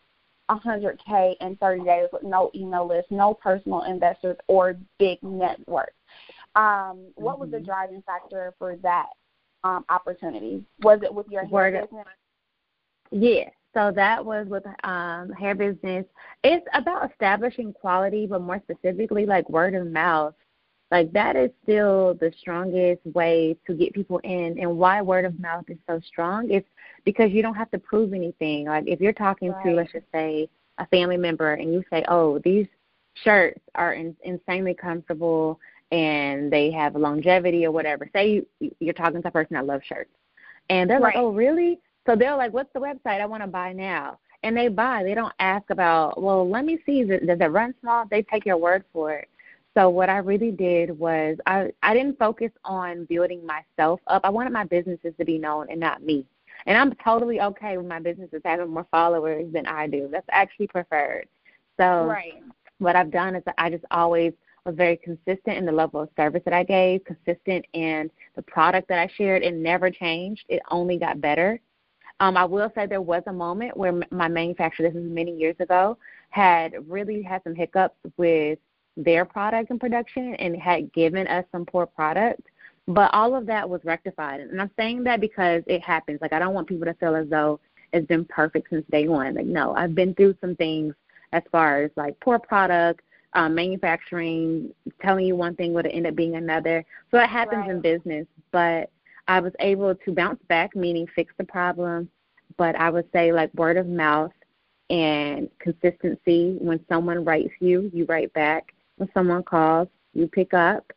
100K 0.50 1.36
in 1.42 1.56
30 1.58 1.84
days 1.84 2.08
with 2.14 2.24
no 2.24 2.52
email 2.56 2.88
list, 2.88 3.12
no 3.12 3.34
personal 3.34 3.84
investors, 3.84 4.38
or 4.48 4.78
big 4.98 5.22
network. 5.22 5.94
Um, 6.56 7.08
what 7.16 7.34
mm-hmm. 7.34 7.42
was 7.42 7.52
the 7.52 7.58
mm-hmm. 7.58 7.66
driving 7.66 8.04
factor 8.06 8.54
for 8.58 8.78
that 8.78 9.08
um, 9.66 9.84
opportunity? 9.90 10.64
Was 10.82 11.00
it 11.02 11.14
with 11.14 11.28
your 11.30 11.46
hair 11.46 11.72
business? 11.72 12.06
Yeah. 13.12 13.50
So 13.74 13.92
that 13.94 14.24
was 14.24 14.48
with 14.48 14.64
um, 14.84 15.32
hair 15.32 15.56
business. 15.56 16.06
It's 16.44 16.66
about 16.74 17.12
establishing 17.12 17.74
quality, 17.74 18.26
but 18.26 18.42
more 18.42 18.62
specifically, 18.64 19.26
like 19.26 19.50
word 19.50 19.74
of 19.76 19.88
mouth. 19.88 20.36
Like 20.92 21.12
that 21.14 21.36
is 21.36 21.50
still 21.64 22.14
the 22.14 22.32
strongest 22.40 23.02
way 23.14 23.58
to 23.66 23.74
get 23.74 23.94
people 23.94 24.20
in. 24.20 24.58
And 24.60 24.78
why 24.78 25.02
word 25.02 25.26
of 25.26 25.38
mouth 25.40 25.66
is 25.68 25.78
so 25.90 26.00
strong 26.08 26.52
is 26.52 26.64
because 27.04 27.32
you 27.32 27.42
don't 27.42 27.56
have 27.56 27.72
to 27.72 27.80
prove 27.80 28.14
anything. 28.14 28.68
Like 28.68 28.88
if 28.88 29.02
you're 29.02 29.12
talking 29.12 29.52
right. 29.52 29.66
to, 29.66 29.72
let's 29.74 29.92
just 29.92 30.06
say, 30.14 30.48
a 30.78 30.86
family 30.88 31.18
member, 31.18 31.54
and 31.54 31.74
you 31.74 31.84
say, 31.90 32.04
"Oh, 32.08 32.40
these 32.40 32.68
shirts 33.24 33.62
are 33.76 33.94
in, 33.94 34.16
insanely 34.24 34.74
comfortable." 34.74 35.60
And 35.92 36.52
they 36.52 36.72
have 36.72 36.96
longevity 36.96 37.66
or 37.66 37.72
whatever. 37.72 38.10
Say 38.14 38.44
you, 38.60 38.76
you're 38.80 38.94
talking 38.94 39.22
to 39.22 39.28
a 39.28 39.32
person 39.32 39.56
that 39.56 39.66
loves 39.66 39.86
shirts, 39.86 40.12
and 40.70 40.90
they're 40.90 41.00
right. 41.00 41.16
like, 41.16 41.24
"Oh, 41.24 41.32
really?" 41.32 41.80
So 42.06 42.16
they're 42.16 42.36
like, 42.36 42.54
"What's 42.54 42.74
the 42.74 42.80
website? 42.80 43.22
I 43.22 43.26
want 43.26 43.44
to 43.44 43.48
buy 43.48 43.74
now." 43.74 44.20
And 44.44 44.56
they 44.56 44.68
buy. 44.68 45.04
They 45.04 45.16
don't 45.16 45.34
ask 45.40 45.70
about, 45.70 46.22
"Well, 46.22 46.48
let 46.48 46.66
me 46.66 46.80
see. 46.86 47.04
Does 47.04 47.20
it 47.22 47.52
run 47.52 47.74
small?" 47.82 48.06
They 48.10 48.24
take 48.24 48.46
your 48.46 48.58
word 48.58 48.84
for 48.94 49.14
it. 49.14 49.30
So 49.76 49.90
what 49.90 50.10
I 50.10 50.18
really 50.18 50.52
did 50.52 50.98
was 50.98 51.38
I 51.46 51.72
I 51.84 51.94
didn't 51.94 52.18
focus 52.18 52.52
on 52.64 53.06
building 53.06 53.46
myself 53.46 54.00
up. 54.08 54.22
I 54.24 54.30
wanted 54.30 54.54
my 54.54 54.64
businesses 54.64 55.14
to 55.20 55.26
be 55.26 55.38
known 55.38 55.68
and 55.70 55.80
not 55.80 56.02
me. 56.02 56.26
And 56.66 56.78
I'm 56.78 56.94
totally 57.04 57.42
okay 57.42 57.78
with 57.78 57.86
my 57.86 58.00
businesses 58.00 58.42
having 58.44 58.70
more 58.70 58.88
followers 58.90 59.52
than 59.54 59.68
I 59.68 59.88
do. 59.88 60.08
That's 60.12 60.26
actually 60.32 60.68
preferred. 60.68 61.28
So 61.78 62.06
right. 62.06 62.42
what 62.80 62.96
I've 62.96 63.12
done 63.12 63.36
is 63.36 63.44
I 63.58 63.70
just 63.70 63.84
always 63.92 64.34
was 64.66 64.76
very 64.76 64.98
consistent 64.98 65.58
in 65.58 65.66
the 65.66 65.72
level 65.72 66.02
of 66.02 66.10
service 66.16 66.42
that 66.46 66.54
I 66.54 66.64
gave, 66.64 67.04
consistent 67.06 67.66
in 67.74 68.10
the 68.36 68.42
product 68.42 68.88
that 68.90 69.00
I 69.00 69.08
shared. 69.16 69.44
It 69.44 69.54
never 69.54 69.92
changed. 69.92 70.44
It 70.50 70.62
only 70.72 70.98
got 70.98 71.22
better. 71.22 71.60
Um, 72.20 72.38
I 72.38 72.46
will 72.46 72.72
say 72.74 72.86
there 72.86 73.02
was 73.02 73.24
a 73.28 73.34
moment 73.34 73.76
where 73.76 73.94
my 74.10 74.28
manufacturer, 74.28 74.88
this 74.88 74.96
was 74.96 75.04
many 75.04 75.36
years 75.36 75.56
ago, 75.60 75.98
had 76.30 76.74
really 76.90 77.22
had 77.22 77.44
some 77.44 77.56
hiccups 77.56 77.98
with 78.18 78.58
their 78.98 79.26
product 79.26 79.70
and 79.70 79.80
production 79.80 80.36
and 80.36 80.56
had 80.56 80.92
given 80.94 81.28
us 81.28 81.46
some 81.52 81.66
poor 81.66 81.86
product. 81.86 82.42
But 82.88 83.14
all 83.14 83.36
of 83.36 83.46
that 83.48 83.70
was 83.70 83.82
rectified. 83.84 84.40
And 84.40 84.62
I'm 84.62 84.72
saying 84.78 85.04
that 85.04 85.20
because 85.20 85.64
it 85.68 85.82
happens. 85.82 86.20
Like, 86.22 86.34
I 86.34 86.40
don't 86.40 86.54
want 86.54 86.68
people 86.68 86.86
to 86.86 86.94
feel 86.94 87.16
as 87.16 87.28
though 87.30 87.60
it's 87.92 88.08
been 88.08 88.26
perfect 88.26 88.70
since 88.70 88.86
day 88.92 89.08
one. 89.08 89.36
Like, 89.36 89.46
no, 89.46 89.76
I've 89.76 89.96
been 89.96 90.14
through 90.14 90.36
some 90.40 90.56
things 90.56 90.94
as 91.34 91.44
far 91.52 91.84
as 91.84 91.92
like 91.96 92.20
poor 92.20 92.40
product, 92.40 93.02
um, 93.36 93.54
manufacturing 93.54 94.74
telling 95.02 95.26
you 95.26 95.36
one 95.36 95.56
thing 95.56 95.74
would 95.74 95.86
end 95.86 96.08
up 96.08 96.16
being 96.16 96.36
another. 96.36 96.84
So 97.12 97.20
it 97.20 97.30
happens 97.30 97.68
right. 97.68 97.72
in 97.72 97.82
business, 97.82 98.26
but 98.52 98.90
I 99.28 99.40
was 99.40 99.54
able 99.60 99.94
to 99.94 100.12
bounce 100.14 100.42
back, 100.48 100.76
meaning 100.76 101.06
fix 101.16 101.34
the 101.38 101.44
problem. 101.44 102.10
But 102.58 102.76
I 102.76 102.90
would 102.90 103.06
say 103.12 103.32
like 103.34 103.54
word 103.54 103.78
of 103.78 103.88
mouth 103.88 104.32
and 104.90 105.50
consistency. 105.60 106.58
When 106.60 106.80
someone 106.88 107.26
writes 107.26 107.54
you, 107.60 107.92
you 107.94 108.06
write 108.06 108.34
back. 108.34 108.74
When 108.98 109.10
someone 109.14 109.44
calls, 109.44 109.90
you 110.14 110.28
pick 110.28 110.54
up. 110.54 110.92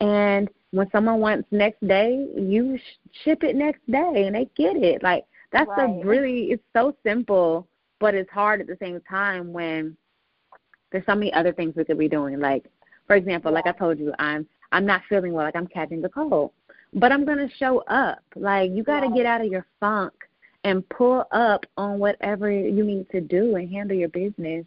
And 0.00 0.48
when 0.70 0.90
someone 0.90 1.20
wants 1.20 1.46
next 1.50 1.86
day, 1.86 2.26
you 2.34 2.78
sh- 2.78 3.20
ship 3.24 3.44
it 3.44 3.54
next 3.54 3.80
day, 3.90 4.24
and 4.26 4.34
they 4.34 4.48
get 4.56 4.76
it. 4.76 5.02
Like 5.02 5.24
that's 5.52 5.68
right. 5.68 6.02
a 6.02 6.06
really 6.06 6.52
it's 6.52 6.64
so 6.74 6.96
simple, 7.04 7.68
but 8.00 8.14
it's 8.14 8.30
hard 8.30 8.62
at 8.62 8.66
the 8.66 8.78
same 8.80 9.00
time 9.08 9.52
when 9.52 9.96
there's 10.92 11.06
so 11.06 11.14
many 11.14 11.32
other 11.32 11.52
things 11.52 11.74
we 11.74 11.84
could 11.84 11.98
be 11.98 12.08
doing. 12.08 12.38
Like, 12.38 12.66
for 13.06 13.16
example, 13.16 13.52
like 13.52 13.66
I 13.66 13.72
told 13.72 13.98
you, 13.98 14.12
I'm 14.18 14.46
I'm 14.70 14.86
not 14.86 15.02
feeling 15.08 15.32
well, 15.32 15.44
like 15.44 15.56
I'm 15.56 15.66
catching 15.66 16.00
the 16.00 16.08
cold, 16.08 16.52
but 16.94 17.12
I'm 17.12 17.24
gonna 17.24 17.48
show 17.58 17.80
up. 17.88 18.22
Like 18.36 18.70
you 18.70 18.82
got 18.82 19.00
to 19.00 19.10
get 19.10 19.26
out 19.26 19.40
of 19.40 19.48
your 19.48 19.66
funk 19.80 20.12
and 20.64 20.88
pull 20.88 21.24
up 21.32 21.66
on 21.76 21.98
whatever 21.98 22.50
you 22.50 22.84
need 22.84 23.10
to 23.10 23.20
do 23.20 23.56
and 23.56 23.70
handle 23.70 23.96
your 23.96 24.08
business. 24.08 24.64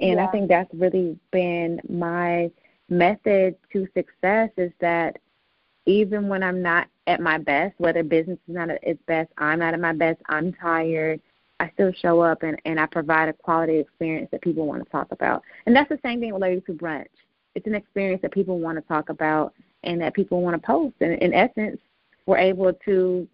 And 0.00 0.16
yeah. 0.16 0.26
I 0.26 0.30
think 0.30 0.48
that's 0.48 0.72
really 0.74 1.18
been 1.30 1.80
my 1.88 2.50
method 2.88 3.56
to 3.72 3.86
success 3.94 4.50
is 4.56 4.72
that 4.80 5.18
even 5.86 6.28
when 6.28 6.42
I'm 6.42 6.62
not 6.62 6.88
at 7.06 7.20
my 7.20 7.38
best, 7.38 7.74
whether 7.78 8.02
business 8.02 8.38
is 8.48 8.54
not 8.54 8.70
at 8.70 8.82
its 8.82 9.00
best, 9.06 9.30
I'm 9.36 9.58
not 9.58 9.74
at 9.74 9.80
my 9.80 9.92
best, 9.92 10.20
I'm 10.26 10.52
tired, 10.54 11.20
I 11.60 11.70
still 11.74 11.92
show 11.92 12.20
up 12.20 12.42
and, 12.42 12.60
and 12.64 12.80
I 12.80 12.86
provide 12.86 13.28
a 13.28 13.32
quality 13.32 13.78
experience 13.78 14.28
that 14.32 14.42
people 14.42 14.66
want 14.66 14.84
to 14.84 14.90
talk 14.90 15.08
about. 15.12 15.42
And 15.66 15.74
that's 15.74 15.88
the 15.88 15.98
same 16.02 16.20
thing 16.20 16.32
with 16.32 16.42
Ladies 16.42 16.62
Who 16.66 16.74
Brunch. 16.74 17.06
It's 17.54 17.66
an 17.66 17.74
experience 17.74 18.22
that 18.22 18.32
people 18.32 18.58
want 18.58 18.76
to 18.76 18.82
talk 18.82 19.08
about 19.08 19.54
and 19.84 20.00
that 20.00 20.14
people 20.14 20.42
want 20.42 20.60
to 20.60 20.66
post. 20.66 20.96
And 21.00 21.12
in 21.22 21.32
essence, 21.32 21.78
we're 22.26 22.38
able 22.38 22.72
to 22.84 23.28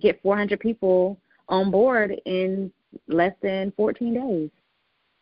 get 0.00 0.22
400 0.22 0.60
people 0.60 1.18
on 1.48 1.70
board 1.70 2.14
in 2.26 2.72
less 3.08 3.34
than 3.42 3.72
14 3.76 4.14
days. 4.14 4.50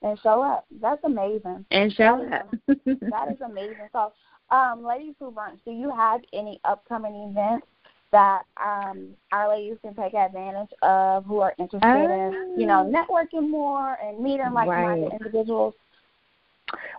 And 0.03 0.19
show 0.21 0.43
up. 0.43 0.67
That's 0.81 1.03
amazing. 1.05 1.65
And 1.71 1.93
show 1.93 2.27
that 2.31 2.43
up. 2.43 2.55
that 2.67 3.33
is 3.33 3.41
amazing. 3.45 3.89
So, 3.93 4.13
um, 4.51 4.85
Ladies 4.85 5.15
Who 5.19 5.31
Brunch, 5.31 5.59
do 5.65 5.73
you 5.73 5.91
have 5.95 6.21
any 6.33 6.61
upcoming 6.65 7.15
events 7.31 7.67
that 8.13 8.43
um, 8.63 9.11
our 9.33 9.49
ladies 9.49 9.79
can 9.83 9.95
take 9.95 10.15
advantage 10.15 10.71
of 10.83 11.25
who 11.25 11.41
are 11.41 11.55
interested 11.59 11.87
in, 11.87 12.55
you 12.59 12.67
know, 12.67 12.91
ah. 12.93 13.05
networking 13.05 13.49
more 13.49 13.97
and 14.03 14.19
meeting 14.21 14.53
like-minded 14.53 15.05
right. 15.05 15.13
individuals? 15.21 15.75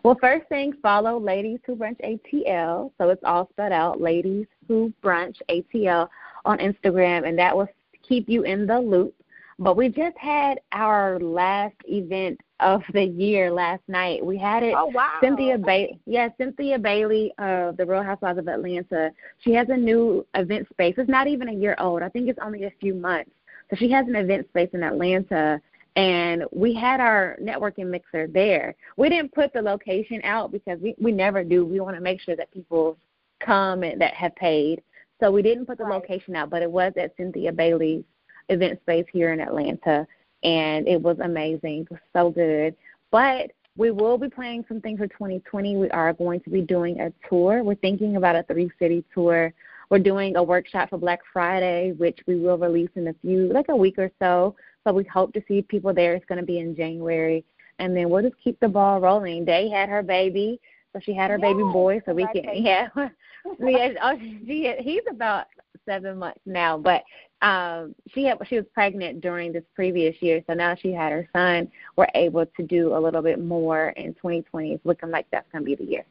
Well, 0.03 0.17
first 0.19 0.47
thing, 0.49 0.73
follow 0.81 1.19
Ladies 1.19 1.59
Who 1.65 1.75
Brunch 1.75 1.99
ATL. 2.01 2.91
So 2.97 3.09
it's 3.09 3.23
all 3.23 3.47
spelled 3.51 3.71
out, 3.71 4.01
Ladies 4.01 4.47
Who 4.67 4.91
Brunch 5.03 5.37
ATL 5.49 6.09
on 6.45 6.57
Instagram, 6.57 7.27
and 7.27 7.37
that 7.37 7.55
will 7.55 7.67
keep 8.07 8.27
you 8.27 8.43
in 8.43 8.65
the 8.65 8.79
loop. 8.79 9.13
But 9.59 9.77
we 9.77 9.89
just 9.89 10.17
had 10.17 10.59
our 10.71 11.19
last 11.19 11.75
event 11.85 12.39
of 12.61 12.81
the 12.93 13.03
year 13.03 13.51
last 13.51 13.81
night. 13.87 14.25
We 14.25 14.37
had 14.37 14.63
it. 14.63 14.73
Oh 14.77 14.85
wow! 14.87 15.17
Cynthia 15.21 15.57
Bailey. 15.57 15.99
Yeah, 16.05 16.29
Cynthia 16.37 16.77
Bailey 16.79 17.33
of 17.37 17.77
the 17.77 17.85
Real 17.85 18.03
Housewives 18.03 18.39
of 18.39 18.47
Atlanta. 18.47 19.11
She 19.39 19.53
has 19.53 19.67
a 19.69 19.77
new 19.77 20.25
event 20.35 20.67
space. 20.69 20.95
It's 20.97 21.09
not 21.09 21.27
even 21.27 21.49
a 21.49 21.53
year 21.53 21.75
old. 21.79 22.01
I 22.03 22.09
think 22.09 22.29
it's 22.29 22.39
only 22.41 22.65
a 22.65 22.73
few 22.79 22.93
months. 22.93 23.31
So 23.69 23.75
she 23.75 23.89
has 23.91 24.07
an 24.07 24.15
event 24.15 24.47
space 24.49 24.69
in 24.73 24.83
Atlanta, 24.83 25.59
and 25.95 26.43
we 26.51 26.73
had 26.73 26.99
our 26.99 27.37
networking 27.41 27.87
mixer 27.87 28.27
there. 28.27 28.75
We 28.97 29.09
didn't 29.09 29.33
put 29.33 29.53
the 29.53 29.61
location 29.61 30.21
out 30.23 30.51
because 30.51 30.79
we 30.79 30.95
we 30.99 31.11
never 31.11 31.43
do. 31.43 31.65
We 31.65 31.79
want 31.79 31.95
to 31.95 32.01
make 32.01 32.21
sure 32.21 32.35
that 32.35 32.51
people 32.51 32.97
come 33.39 33.83
and 33.83 33.99
that 33.99 34.13
have 34.13 34.35
paid. 34.35 34.83
So 35.19 35.31
we 35.31 35.41
didn't 35.41 35.65
put 35.65 35.77
the 35.77 35.83
right. 35.83 35.95
location 35.95 36.35
out, 36.35 36.49
but 36.49 36.61
it 36.61 36.71
was 36.71 36.93
at 36.97 37.15
Cynthia 37.17 37.51
Bailey's 37.51 38.03
event 38.49 38.79
space 38.81 39.05
here 39.11 39.33
in 39.33 39.39
Atlanta 39.39 40.07
and 40.43 40.87
it 40.87 41.01
was 41.01 41.17
amazing. 41.19 41.87
So 42.13 42.29
good. 42.31 42.75
But 43.11 43.51
we 43.77 43.91
will 43.91 44.17
be 44.17 44.29
planning 44.29 44.65
something 44.67 44.97
for 44.97 45.07
2020. 45.07 45.77
We 45.77 45.89
are 45.91 46.13
going 46.13 46.41
to 46.41 46.49
be 46.49 46.61
doing 46.61 46.99
a 46.99 47.11
tour. 47.29 47.63
We're 47.63 47.75
thinking 47.75 48.15
about 48.17 48.35
a 48.35 48.43
three 48.43 48.69
city 48.79 49.03
tour. 49.13 49.53
We're 49.89 49.99
doing 49.99 50.35
a 50.35 50.43
workshop 50.43 50.89
for 50.89 50.97
Black 50.97 51.19
Friday, 51.33 51.93
which 51.93 52.19
we 52.25 52.37
will 52.37 52.57
release 52.57 52.89
in 52.95 53.07
a 53.07 53.13
few, 53.21 53.51
like 53.51 53.67
a 53.69 53.75
week 53.75 53.97
or 53.97 54.11
so. 54.19 54.55
So 54.85 54.93
we 54.93 55.03
hope 55.05 55.33
to 55.33 55.43
see 55.47 55.61
people 55.61 55.93
there. 55.93 56.15
It's 56.15 56.25
going 56.25 56.39
to 56.39 56.45
be 56.45 56.59
in 56.59 56.75
January. 56.75 57.43
And 57.79 57.95
then 57.95 58.09
we'll 58.09 58.21
just 58.21 58.41
keep 58.43 58.59
the 58.59 58.67
ball 58.67 58.99
rolling. 59.01 59.45
Day 59.45 59.69
had 59.69 59.89
her 59.89 60.03
baby, 60.03 60.59
so 60.93 60.99
she 61.01 61.13
had 61.13 61.31
her 61.31 61.37
yes, 61.37 61.47
baby 61.47 61.63
boy, 61.63 62.01
so 62.05 62.13
we 62.13 62.27
can, 62.27 62.43
yeah. 62.53 62.87
yeah, 63.59 63.89
oh, 64.03 64.17
she, 64.19 64.73
he's 64.79 65.01
about 65.09 65.47
seven 65.85 66.17
months 66.17 66.41
now, 66.45 66.77
but 66.77 67.03
um 67.41 67.95
she 68.13 68.23
had 68.25 68.37
she 68.47 68.55
was 68.57 68.65
pregnant 68.73 69.19
during 69.21 69.51
this 69.51 69.63
previous 69.73 70.15
year, 70.21 70.43
so 70.47 70.53
now 70.53 70.75
she 70.75 70.91
had 70.91 71.11
her 71.11 71.27
son. 71.33 71.69
We're 71.97 72.07
able 72.13 72.45
to 72.45 72.63
do 72.63 72.95
a 72.95 72.99
little 72.99 73.21
bit 73.21 73.43
more 73.43 73.89
in 73.89 74.13
2020. 74.13 74.73
It's 74.73 74.85
looking 74.85 75.09
like 75.09 75.25
that's 75.31 75.51
going 75.51 75.63
to 75.63 75.65
be 75.65 75.75
the 75.75 75.89
year. 75.89 76.05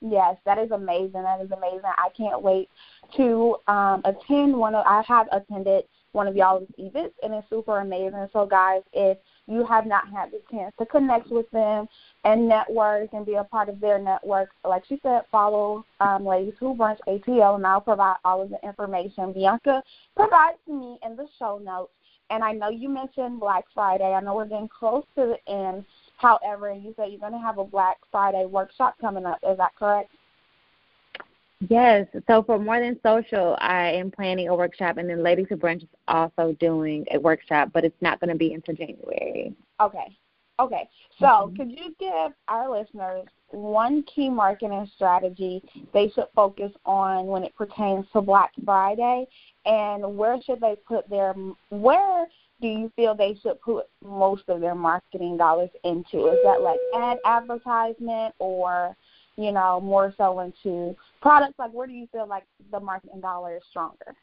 Yes, 0.00 0.36
that 0.44 0.58
is 0.58 0.72
amazing. 0.72 1.22
That 1.22 1.40
is 1.40 1.50
amazing. 1.52 1.80
I 1.84 2.08
can't 2.16 2.42
wait 2.42 2.68
to 3.16 3.56
um 3.68 4.02
attend 4.04 4.56
one 4.56 4.74
of 4.74 4.84
I 4.86 5.02
have 5.06 5.28
attended 5.32 5.84
one 6.12 6.26
of 6.26 6.34
y'all's 6.34 6.66
events 6.78 7.14
and 7.22 7.34
it's 7.34 7.48
super 7.48 7.78
amazing. 7.78 8.26
So 8.32 8.46
guys, 8.46 8.82
if 8.92 9.18
you 9.46 9.64
have 9.64 9.86
not 9.86 10.08
had 10.08 10.30
the 10.30 10.40
chance 10.50 10.74
to 10.78 10.86
connect 10.86 11.30
with 11.30 11.50
them 11.50 11.86
and 12.24 12.48
network 12.48 13.12
and 13.12 13.24
be 13.24 13.34
a 13.34 13.44
part 13.44 13.68
of 13.68 13.80
their 13.80 13.98
network, 13.98 14.50
like 14.64 14.84
she 14.88 14.98
said, 15.02 15.22
follow 15.30 15.84
um, 16.00 16.26
Ladies 16.26 16.54
Who 16.58 16.74
Brunch 16.74 16.98
ATL, 17.06 17.56
and 17.56 17.66
I'll 17.66 17.80
provide 17.80 18.16
all 18.24 18.42
of 18.42 18.50
the 18.50 18.58
information 18.66 19.32
Bianca 19.32 19.82
provides 20.16 20.58
to 20.66 20.72
me 20.72 20.98
in 21.04 21.16
the 21.16 21.26
show 21.38 21.58
notes. 21.58 21.92
And 22.28 22.42
I 22.42 22.52
know 22.52 22.70
you 22.70 22.88
mentioned 22.88 23.38
Black 23.38 23.64
Friday. 23.72 24.12
I 24.12 24.20
know 24.20 24.34
we're 24.34 24.46
getting 24.46 24.68
close 24.68 25.04
to 25.14 25.36
the 25.36 25.52
end. 25.52 25.84
However, 26.16 26.72
you 26.72 26.92
said 26.96 27.10
you're 27.10 27.20
going 27.20 27.32
to 27.32 27.38
have 27.38 27.58
a 27.58 27.64
Black 27.64 27.98
Friday 28.10 28.46
workshop 28.46 28.96
coming 29.00 29.26
up. 29.26 29.38
Is 29.48 29.58
that 29.58 29.76
correct? 29.78 30.10
Yes. 31.68 32.06
So 32.26 32.42
for 32.42 32.58
More 32.58 32.80
Than 32.80 32.98
Social, 33.02 33.56
I 33.60 33.92
am 33.92 34.10
planning 34.10 34.48
a 34.48 34.54
workshop, 34.54 34.98
and 34.98 35.08
then 35.08 35.22
Ladies 35.22 35.46
Who 35.48 35.56
Brunch 35.56 35.82
is 35.82 35.88
also 36.06 36.54
doing 36.60 37.06
a 37.12 37.18
workshop, 37.18 37.70
but 37.72 37.84
it's 37.84 38.00
not 38.00 38.20
going 38.20 38.30
to 38.30 38.36
be 38.36 38.52
until 38.52 38.74
January. 38.74 39.54
Okay. 39.80 40.16
Okay, 40.58 40.88
so 41.18 41.26
mm-hmm. 41.26 41.56
could 41.56 41.70
you 41.70 41.94
give 42.00 42.32
our 42.48 42.70
listeners 42.70 43.26
one 43.50 44.02
key 44.04 44.30
marketing 44.30 44.90
strategy 44.94 45.62
they 45.92 46.08
should 46.14 46.28
focus 46.34 46.72
on 46.86 47.26
when 47.26 47.44
it 47.44 47.54
pertains 47.54 48.06
to 48.14 48.22
Black 48.22 48.52
Friday, 48.64 49.26
and 49.66 50.16
where 50.16 50.40
should 50.40 50.60
they 50.62 50.76
put 50.88 51.08
their 51.10 51.34
where 51.68 52.26
do 52.62 52.68
you 52.68 52.90
feel 52.96 53.14
they 53.14 53.38
should 53.42 53.60
put 53.60 53.84
most 54.02 54.44
of 54.48 54.62
their 54.62 54.74
marketing 54.74 55.36
dollars 55.36 55.68
into? 55.84 56.28
Is 56.28 56.38
that 56.42 56.62
like 56.62 56.80
ad 56.96 57.18
advertisement 57.26 58.34
or 58.38 58.96
you 59.36 59.52
know 59.52 59.80
more 59.80 60.14
so 60.16 60.40
into 60.40 60.96
products? 61.20 61.54
Like 61.58 61.72
where 61.72 61.86
do 61.86 61.92
you 61.92 62.08
feel 62.12 62.26
like 62.26 62.44
the 62.70 62.80
marketing 62.80 63.20
dollar 63.20 63.56
is 63.56 63.62
stronger? 63.70 64.14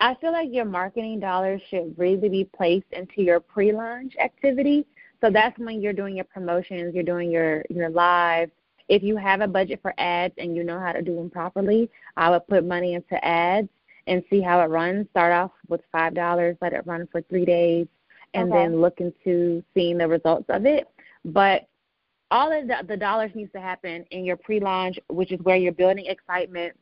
I 0.00 0.14
feel 0.16 0.32
like 0.32 0.48
your 0.52 0.64
marketing 0.64 1.20
dollars 1.20 1.60
should 1.70 1.94
really 1.96 2.28
be 2.28 2.44
placed 2.56 2.90
into 2.92 3.22
your 3.22 3.38
pre-launch 3.40 4.14
activity. 4.20 4.84
So 5.20 5.30
that's 5.30 5.56
when 5.58 5.80
you're 5.80 5.92
doing 5.92 6.16
your 6.16 6.24
promotions, 6.24 6.94
you're 6.94 7.04
doing 7.04 7.30
your 7.30 7.64
your 7.70 7.88
live. 7.88 8.50
If 8.88 9.02
you 9.02 9.16
have 9.16 9.40
a 9.40 9.46
budget 9.46 9.80
for 9.80 9.94
ads 9.98 10.34
and 10.38 10.56
you 10.56 10.64
know 10.64 10.80
how 10.80 10.92
to 10.92 11.02
do 11.02 11.14
them 11.14 11.30
properly, 11.30 11.88
I 12.16 12.30
would 12.30 12.46
put 12.48 12.64
money 12.64 12.94
into 12.94 13.24
ads 13.24 13.68
and 14.08 14.24
see 14.28 14.40
how 14.40 14.60
it 14.60 14.66
runs. 14.66 15.08
Start 15.10 15.32
off 15.32 15.52
with 15.68 15.80
five 15.92 16.14
dollars, 16.14 16.56
let 16.60 16.72
it 16.72 16.86
run 16.86 17.08
for 17.12 17.22
three 17.22 17.44
days, 17.44 17.86
and 18.34 18.52
okay. 18.52 18.62
then 18.62 18.80
look 18.80 19.00
into 19.00 19.62
seeing 19.74 19.98
the 19.98 20.08
results 20.08 20.46
of 20.48 20.66
it. 20.66 20.88
But 21.24 21.68
all 22.32 22.50
of 22.50 22.66
the, 22.66 22.84
the 22.88 22.96
dollars 22.96 23.30
needs 23.34 23.52
to 23.52 23.60
happen 23.60 24.04
in 24.10 24.24
your 24.24 24.36
pre-launch, 24.36 24.98
which 25.08 25.30
is 25.30 25.40
where 25.42 25.56
you're 25.56 25.72
building 25.72 26.06
excitement. 26.06 26.76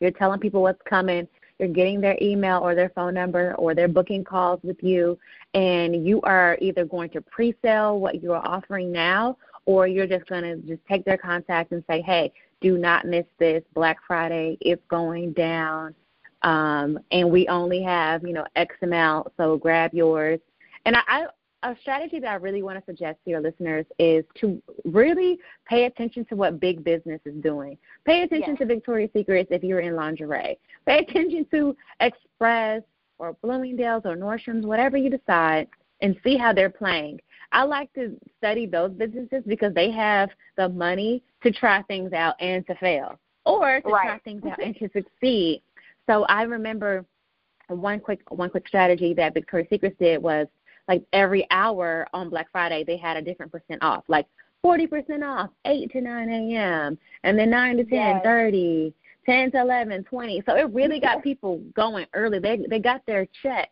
You're 0.00 0.10
telling 0.12 0.40
people 0.40 0.62
what's 0.62 0.80
coming 0.88 1.28
you're 1.58 1.68
getting 1.68 2.00
their 2.00 2.18
email 2.20 2.58
or 2.58 2.74
their 2.74 2.90
phone 2.90 3.14
number 3.14 3.54
or 3.54 3.74
they're 3.74 3.88
booking 3.88 4.24
calls 4.24 4.60
with 4.62 4.82
you 4.82 5.18
and 5.54 6.06
you 6.06 6.20
are 6.22 6.58
either 6.60 6.84
going 6.84 7.10
to 7.10 7.20
pre-sell 7.20 7.98
what 7.98 8.22
you 8.22 8.32
are 8.32 8.46
offering 8.46 8.90
now 8.90 9.36
or 9.66 9.86
you're 9.86 10.06
just 10.06 10.26
going 10.26 10.42
to 10.42 10.56
just 10.66 10.84
take 10.86 11.04
their 11.04 11.16
contact 11.16 11.72
and 11.72 11.84
say, 11.88 12.02
hey, 12.02 12.32
do 12.60 12.76
not 12.76 13.06
miss 13.06 13.24
this 13.38 13.62
Black 13.72 13.98
Friday. 14.06 14.58
It's 14.60 14.82
going 14.88 15.32
down. 15.32 15.94
Um, 16.42 16.98
and 17.10 17.30
we 17.30 17.48
only 17.48 17.82
have, 17.82 18.22
you 18.26 18.34
know, 18.34 18.44
X 18.56 18.74
amount, 18.82 19.28
so 19.36 19.56
grab 19.56 19.94
yours. 19.94 20.40
And 20.84 20.96
I, 20.96 21.00
I 21.06 21.26
a 21.64 21.74
strategy 21.80 22.20
that 22.20 22.28
I 22.28 22.34
really 22.34 22.62
want 22.62 22.78
to 22.78 22.84
suggest 22.84 23.18
to 23.24 23.30
your 23.30 23.40
listeners 23.40 23.86
is 23.98 24.24
to 24.40 24.62
really 24.84 25.38
pay 25.66 25.86
attention 25.86 26.26
to 26.26 26.36
what 26.36 26.60
big 26.60 26.84
business 26.84 27.20
is 27.24 27.34
doing. 27.42 27.78
Pay 28.04 28.22
attention 28.22 28.50
yes. 28.50 28.58
to 28.58 28.66
Victoria's 28.66 29.10
Secrets 29.14 29.48
if 29.50 29.64
you're 29.64 29.80
in 29.80 29.96
lingerie. 29.96 30.58
Pay 30.86 30.98
attention 30.98 31.46
to 31.52 31.74
Express 32.00 32.82
or 33.18 33.32
Bloomingdale's 33.42 34.02
or 34.04 34.14
Nordstrom's, 34.14 34.66
whatever 34.66 34.98
you 34.98 35.08
decide, 35.08 35.66
and 36.02 36.14
see 36.22 36.36
how 36.36 36.52
they're 36.52 36.68
playing. 36.68 37.18
I 37.52 37.62
like 37.62 37.90
to 37.94 38.14
study 38.36 38.66
those 38.66 38.90
businesses 38.92 39.42
because 39.46 39.72
they 39.72 39.90
have 39.90 40.28
the 40.56 40.68
money 40.68 41.22
to 41.42 41.50
try 41.50 41.82
things 41.82 42.12
out 42.12 42.34
and 42.40 42.66
to 42.66 42.74
fail, 42.74 43.18
or 43.46 43.80
to 43.80 43.88
right. 43.88 44.06
try 44.06 44.18
things 44.18 44.42
out 44.44 44.62
and 44.62 44.76
to 44.76 44.90
succeed. 44.92 45.62
So 46.06 46.24
I 46.24 46.42
remember 46.42 47.06
one 47.68 48.00
quick 48.00 48.20
one 48.30 48.50
quick 48.50 48.68
strategy 48.68 49.14
that 49.14 49.32
Victoria's 49.32 49.68
Secret 49.70 49.98
did 49.98 50.22
was 50.22 50.46
like 50.88 51.02
every 51.12 51.46
hour 51.50 52.06
on 52.12 52.28
Black 52.28 52.48
Friday 52.52 52.84
they 52.84 52.96
had 52.96 53.16
a 53.16 53.22
different 53.22 53.52
percent 53.52 53.82
off, 53.82 54.04
like 54.08 54.26
forty 54.62 54.86
percent 54.86 55.22
off, 55.24 55.50
eight 55.66 55.90
to 55.92 56.00
nine 56.00 56.28
a.m. 56.28 56.98
and 57.22 57.38
then 57.38 57.50
nine 57.50 57.76
to 57.76 57.84
ten 57.84 58.16
yes. 58.16 58.20
thirty, 58.24 58.94
ten 59.26 59.50
to 59.52 59.60
eleven, 59.60 60.04
twenty. 60.04 60.42
So 60.46 60.56
it 60.56 60.72
really 60.72 61.00
got 61.00 61.22
people 61.22 61.62
going 61.74 62.06
early. 62.14 62.38
They 62.38 62.60
they 62.68 62.78
got 62.78 63.04
their 63.06 63.26
check 63.42 63.70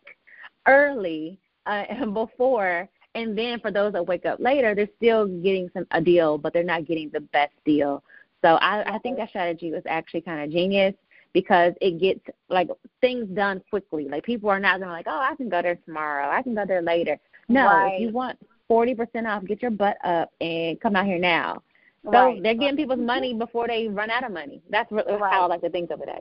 early 0.67 1.39
uh, 1.65 2.05
before, 2.13 2.89
and 3.15 3.37
then 3.37 3.59
for 3.59 3.71
those 3.71 3.93
that 3.93 4.07
wake 4.07 4.25
up 4.25 4.39
later, 4.39 4.75
they're 4.75 4.89
still 4.97 5.27
getting 5.27 5.69
some 5.73 5.85
a 5.91 6.01
deal, 6.01 6.37
but 6.37 6.53
they're 6.53 6.63
not 6.63 6.85
getting 6.85 7.09
the 7.11 7.21
best 7.21 7.53
deal. 7.65 8.03
So 8.43 8.55
I, 8.55 8.95
I 8.95 8.97
think 8.99 9.17
that 9.17 9.29
strategy 9.29 9.71
was 9.71 9.83
actually 9.87 10.21
kind 10.21 10.43
of 10.43 10.51
genius 10.51 10.93
because 11.33 11.73
it 11.81 11.99
gets 11.99 12.21
like 12.49 12.69
things 13.01 13.27
done 13.35 13.61
quickly. 13.69 14.07
Like 14.07 14.23
people 14.23 14.49
are 14.49 14.59
not 14.59 14.79
gonna 14.79 14.91
like, 14.91 15.07
oh, 15.07 15.19
I 15.19 15.35
can 15.35 15.49
go 15.49 15.61
there 15.61 15.75
tomorrow. 15.75 16.29
I 16.29 16.41
can 16.41 16.55
go 16.55 16.65
there 16.65 16.81
later. 16.81 17.17
No, 17.49 17.65
right. 17.65 17.95
if 17.95 18.01
you 18.01 18.09
want 18.09 18.37
forty 18.67 18.95
percent 18.95 19.27
off, 19.27 19.43
get 19.45 19.61
your 19.61 19.71
butt 19.71 19.97
up 20.03 20.31
and 20.39 20.79
come 20.79 20.95
out 20.95 21.05
here 21.05 21.19
now. 21.19 21.61
So 22.05 22.11
right. 22.11 22.43
they're 22.43 22.53
getting 22.53 22.75
people's 22.75 22.99
money 22.99 23.33
before 23.33 23.67
they 23.67 23.87
run 23.87 24.09
out 24.09 24.25
of 24.25 24.31
money. 24.31 24.61
That's 24.69 24.91
really 24.91 25.13
right. 25.13 25.33
how 25.33 25.43
I 25.43 25.47
like 25.47 25.61
to 25.61 25.69
think 25.69 25.89
of 25.89 26.01
it. 26.01 26.09
Eh. 26.09 26.19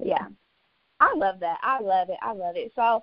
Yeah, 0.00 0.26
I 1.00 1.14
love 1.14 1.40
that. 1.40 1.58
I 1.62 1.80
love 1.80 2.10
it. 2.10 2.18
I 2.20 2.32
love 2.32 2.56
it. 2.56 2.72
So 2.74 3.02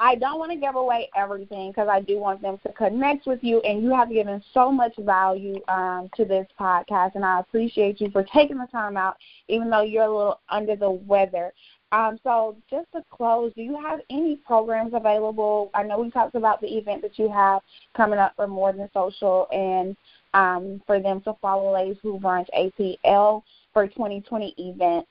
I 0.00 0.14
don't 0.14 0.38
want 0.38 0.52
to 0.52 0.58
give 0.58 0.76
away 0.76 1.10
everything 1.16 1.70
because 1.70 1.88
I 1.88 2.00
do 2.00 2.18
want 2.18 2.40
them 2.40 2.58
to 2.64 2.72
connect 2.72 3.26
with 3.26 3.42
you, 3.42 3.60
and 3.60 3.82
you 3.82 3.90
have 3.90 4.10
given 4.10 4.42
so 4.54 4.70
much 4.70 4.94
value 4.96 5.60
um, 5.66 6.08
to 6.16 6.24
this 6.24 6.46
podcast, 6.58 7.16
and 7.16 7.24
I 7.24 7.40
appreciate 7.40 8.00
you 8.00 8.10
for 8.10 8.22
taking 8.22 8.58
the 8.58 8.66
time 8.66 8.96
out, 8.96 9.16
even 9.48 9.70
though 9.70 9.82
you're 9.82 10.04
a 10.04 10.16
little 10.16 10.40
under 10.48 10.76
the 10.76 10.90
weather. 10.90 11.52
Um, 11.90 12.20
so, 12.22 12.56
just 12.70 12.86
to 12.92 13.02
close, 13.10 13.52
do 13.54 13.62
you 13.62 13.80
have 13.80 14.00
any 14.10 14.36
programs 14.36 14.92
available? 14.94 15.70
I 15.74 15.82
know 15.82 15.98
we 15.98 16.10
talked 16.10 16.34
about 16.34 16.60
the 16.60 16.76
event 16.76 17.02
that 17.02 17.18
you 17.18 17.32
have 17.32 17.62
coming 17.96 18.18
up 18.18 18.34
for 18.36 18.46
More 18.46 18.72
Than 18.72 18.88
Social, 18.92 19.48
and 19.50 19.96
um, 20.34 20.80
for 20.86 21.00
them 21.00 21.22
to 21.22 21.34
follow 21.40 21.72
Ladies 21.72 21.96
Who 22.02 22.20
Brunch 22.20 22.46
ATL 22.56 23.42
for 23.72 23.88
2020 23.88 24.54
event. 24.58 25.06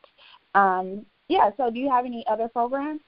Um, 0.56 1.06
yeah, 1.28 1.50
so 1.58 1.70
do 1.70 1.80
you 1.80 1.90
have 1.90 2.06
any 2.06 2.24
other 2.28 2.48
programs? 2.48 3.02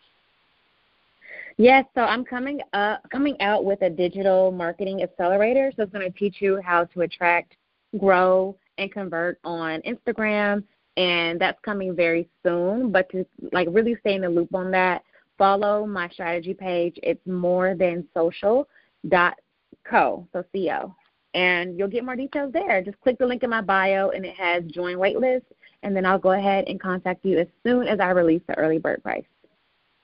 Yes, 1.62 1.84
so 1.93 2.04
I'm 2.04 2.24
coming 2.24 2.62
up 2.72 3.02
coming 3.12 3.36
out 3.41 3.65
with 3.65 3.82
a 3.82 3.89
digital 3.89 4.50
marketing 4.50 5.04
accelerator. 5.04 5.74
So 5.76 5.84
it's 5.84 5.91
going 5.91 6.10
to 6.10 6.17
teach 6.17 6.38
you 6.39 6.62
how 6.63 6.86
to 6.86 7.02
attract, 7.02 7.58
grow, 7.98 8.56
and 8.78 8.89
convert 8.89 9.39
on 9.43 9.82
Instagram, 9.82 10.63
and 10.95 11.38
that's 11.38 11.60
coming 11.60 11.93
very 11.93 12.30
soon. 12.43 12.93
But 12.93 13.10
to 13.10 13.26
like 13.52 13.67
really 13.72 13.98
stay 14.00 14.15
in 14.15 14.22
the 14.22 14.30
loop 14.30 14.56
on 14.56 14.72
that, 14.72 15.04
follow 15.38 15.86
my 15.86 16.08
strategy 16.08 16.54
page. 16.54 16.98
It's 17.04 17.28
more 17.28 17.76
than 17.76 18.08
social 18.13 18.69
dot 19.10 19.36
co, 19.84 20.26
so 20.32 20.45
co, 20.56 20.95
and 21.34 21.78
you'll 21.78 21.89
get 21.89 22.06
more 22.06 22.15
details 22.15 22.54
there. 22.54 22.82
Just 22.82 23.02
click 23.02 23.17
the 23.19 23.26
link 23.26 23.43
in 23.43 23.50
my 23.50 23.62
bio, 23.62 24.12
and 24.12 24.26
it 24.26 24.38
has 24.38 24.63
join 24.63 24.95
waitlist, 24.95 25.43
and 25.84 25.93
then 25.93 26.06
I'll 26.06 26.19
go 26.19 26.32
ahead 26.32 26.69
and 26.69 26.80
contact 26.80 27.26
you 27.26 27.38
as 27.38 27.48
soon 27.65 27.86
as 27.86 28.00
I 28.00 28.12
release 28.12 28.43
the 28.48 28.58
early 28.58 28.78
bird 28.78 29.04
price. 29.04 29.26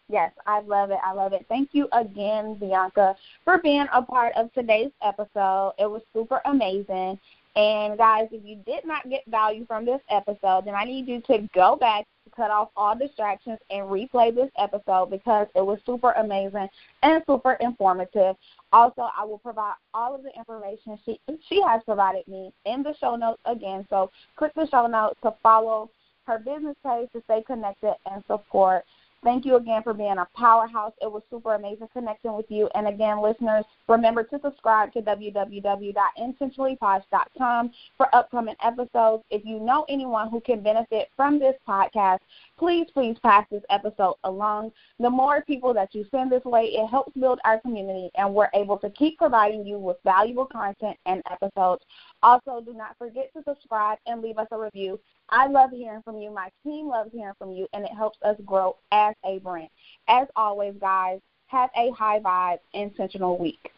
Yes, 0.07 0.31
I 0.45 0.59
love 0.61 0.91
it. 0.91 0.99
I 1.03 1.13
love 1.13 1.33
it. 1.33 1.45
Thank 1.49 1.69
you 1.71 1.87
again, 1.91 2.55
Bianca, 2.59 3.15
for 3.43 3.57
being 3.57 3.87
a 3.91 4.01
part 4.01 4.33
of 4.35 4.53
today's 4.53 4.91
episode. 5.01 5.73
It 5.79 5.89
was 5.89 6.03
super 6.13 6.41
amazing. 6.45 7.19
And 7.55 7.97
guys, 7.97 8.27
if 8.31 8.43
you 8.45 8.57
did 8.65 8.85
not 8.85 9.09
get 9.09 9.23
value 9.27 9.65
from 9.65 9.85
this 9.85 10.01
episode, 10.11 10.65
then 10.65 10.75
I 10.75 10.83
need 10.83 11.07
you 11.07 11.21
to 11.21 11.47
go 11.55 11.77
back, 11.77 12.05
cut 12.35 12.51
off 12.51 12.69
all 12.75 12.97
distractions, 12.97 13.59
and 13.69 13.87
replay 13.87 14.35
this 14.35 14.51
episode 14.59 15.09
because 15.09 15.47
it 15.55 15.65
was 15.65 15.79
super 15.85 16.11
amazing 16.11 16.67
and 17.01 17.23
super 17.25 17.53
informative. 17.53 18.35
Also, 18.73 19.07
I 19.17 19.23
will 19.23 19.37
provide 19.37 19.75
all 19.93 20.13
of 20.13 20.21
the 20.23 20.37
information 20.37 20.99
she 21.05 21.19
she 21.47 21.61
has 21.65 21.81
provided 21.85 22.27
me 22.27 22.51
in 22.65 22.83
the 22.83 22.93
show 22.99 23.15
notes 23.15 23.41
again. 23.45 23.87
So 23.89 24.11
click 24.35 24.51
the 24.55 24.67
show 24.67 24.85
notes 24.85 25.17
to 25.23 25.33
follow 25.41 25.89
her 26.27 26.39
business 26.39 26.75
page 26.85 27.07
to 27.13 27.21
stay 27.23 27.41
connected 27.43 27.95
and 28.11 28.23
support 28.27 28.83
Thank 29.25 29.43
you 29.43 29.55
again 29.55 29.81
for 29.81 29.95
being 29.95 30.19
a 30.19 30.27
powerhouse. 30.35 30.93
It 31.01 31.11
was 31.11 31.23
super 31.31 31.55
amazing 31.55 31.87
connecting 31.91 32.35
with 32.35 32.45
you. 32.49 32.69
And 32.75 32.87
again, 32.87 33.23
listeners, 33.23 33.65
remember 33.87 34.21
to 34.21 34.39
subscribe 34.39 34.93
to 34.93 35.01
www.intentionallyposh.com 35.01 37.71
for 37.97 38.15
upcoming 38.15 38.53
episodes. 38.63 39.23
If 39.31 39.43
you 39.43 39.59
know 39.59 39.83
anyone 39.89 40.29
who 40.29 40.41
can 40.41 40.61
benefit 40.61 41.09
from 41.15 41.39
this 41.39 41.55
podcast, 41.67 42.19
please, 42.59 42.85
please 42.93 43.17
pass 43.23 43.47
this 43.49 43.63
episode 43.71 44.13
along. 44.25 44.71
The 44.99 45.09
more 45.09 45.41
people 45.41 45.73
that 45.73 45.95
you 45.95 46.05
send 46.11 46.31
this 46.31 46.45
way, 46.45 46.65
it 46.65 46.87
helps 46.87 47.17
build 47.17 47.39
our 47.45 47.59
community, 47.61 48.11
and 48.17 48.31
we're 48.31 48.51
able 48.53 48.77
to 48.77 48.91
keep 48.91 49.17
providing 49.17 49.65
you 49.65 49.79
with 49.79 49.97
valuable 50.03 50.45
content 50.45 50.97
and 51.07 51.23
episodes. 51.31 51.81
Also, 52.23 52.61
do 52.61 52.73
not 52.73 52.97
forget 52.97 53.31
to 53.33 53.43
subscribe 53.43 53.99
and 54.07 54.21
leave 54.21 54.37
us 54.37 54.47
a 54.51 54.57
review. 54.57 54.99
I 55.29 55.47
love 55.47 55.71
hearing 55.71 56.01
from 56.03 56.17
you. 56.17 56.31
My 56.31 56.49
team 56.63 56.87
loves 56.87 57.11
hearing 57.13 57.35
from 57.37 57.51
you, 57.51 57.67
and 57.73 57.83
it 57.83 57.91
helps 57.91 58.17
us 58.23 58.37
grow 58.45 58.77
as 58.91 59.13
a 59.23 59.39
brand. 59.39 59.69
As 60.07 60.27
always, 60.35 60.75
guys, 60.79 61.19
have 61.47 61.69
a 61.75 61.91
high 61.91 62.19
vibe, 62.19 62.59
intentional 62.73 63.37
week. 63.37 63.71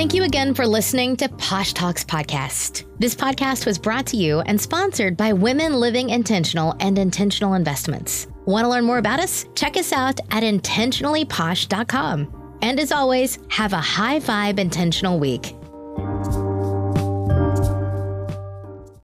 Thank 0.00 0.14
you 0.14 0.24
again 0.24 0.54
for 0.54 0.66
listening 0.66 1.14
to 1.16 1.28
Posh 1.28 1.74
Talks 1.74 2.06
Podcast. 2.06 2.86
This 2.98 3.14
podcast 3.14 3.66
was 3.66 3.78
brought 3.78 4.06
to 4.06 4.16
you 4.16 4.40
and 4.40 4.58
sponsored 4.58 5.14
by 5.14 5.34
Women 5.34 5.74
Living 5.74 6.08
Intentional 6.08 6.74
and 6.80 6.98
Intentional 6.98 7.52
Investments. 7.52 8.26
Want 8.46 8.64
to 8.64 8.70
learn 8.70 8.86
more 8.86 8.96
about 8.96 9.20
us? 9.20 9.44
Check 9.54 9.76
us 9.76 9.92
out 9.92 10.18
at 10.30 10.42
intentionallyposh.com. 10.42 12.56
And 12.62 12.80
as 12.80 12.92
always, 12.92 13.38
have 13.50 13.74
a 13.74 13.76
high 13.76 14.20
vibe 14.20 14.58
intentional 14.58 15.18
week. 15.18 15.54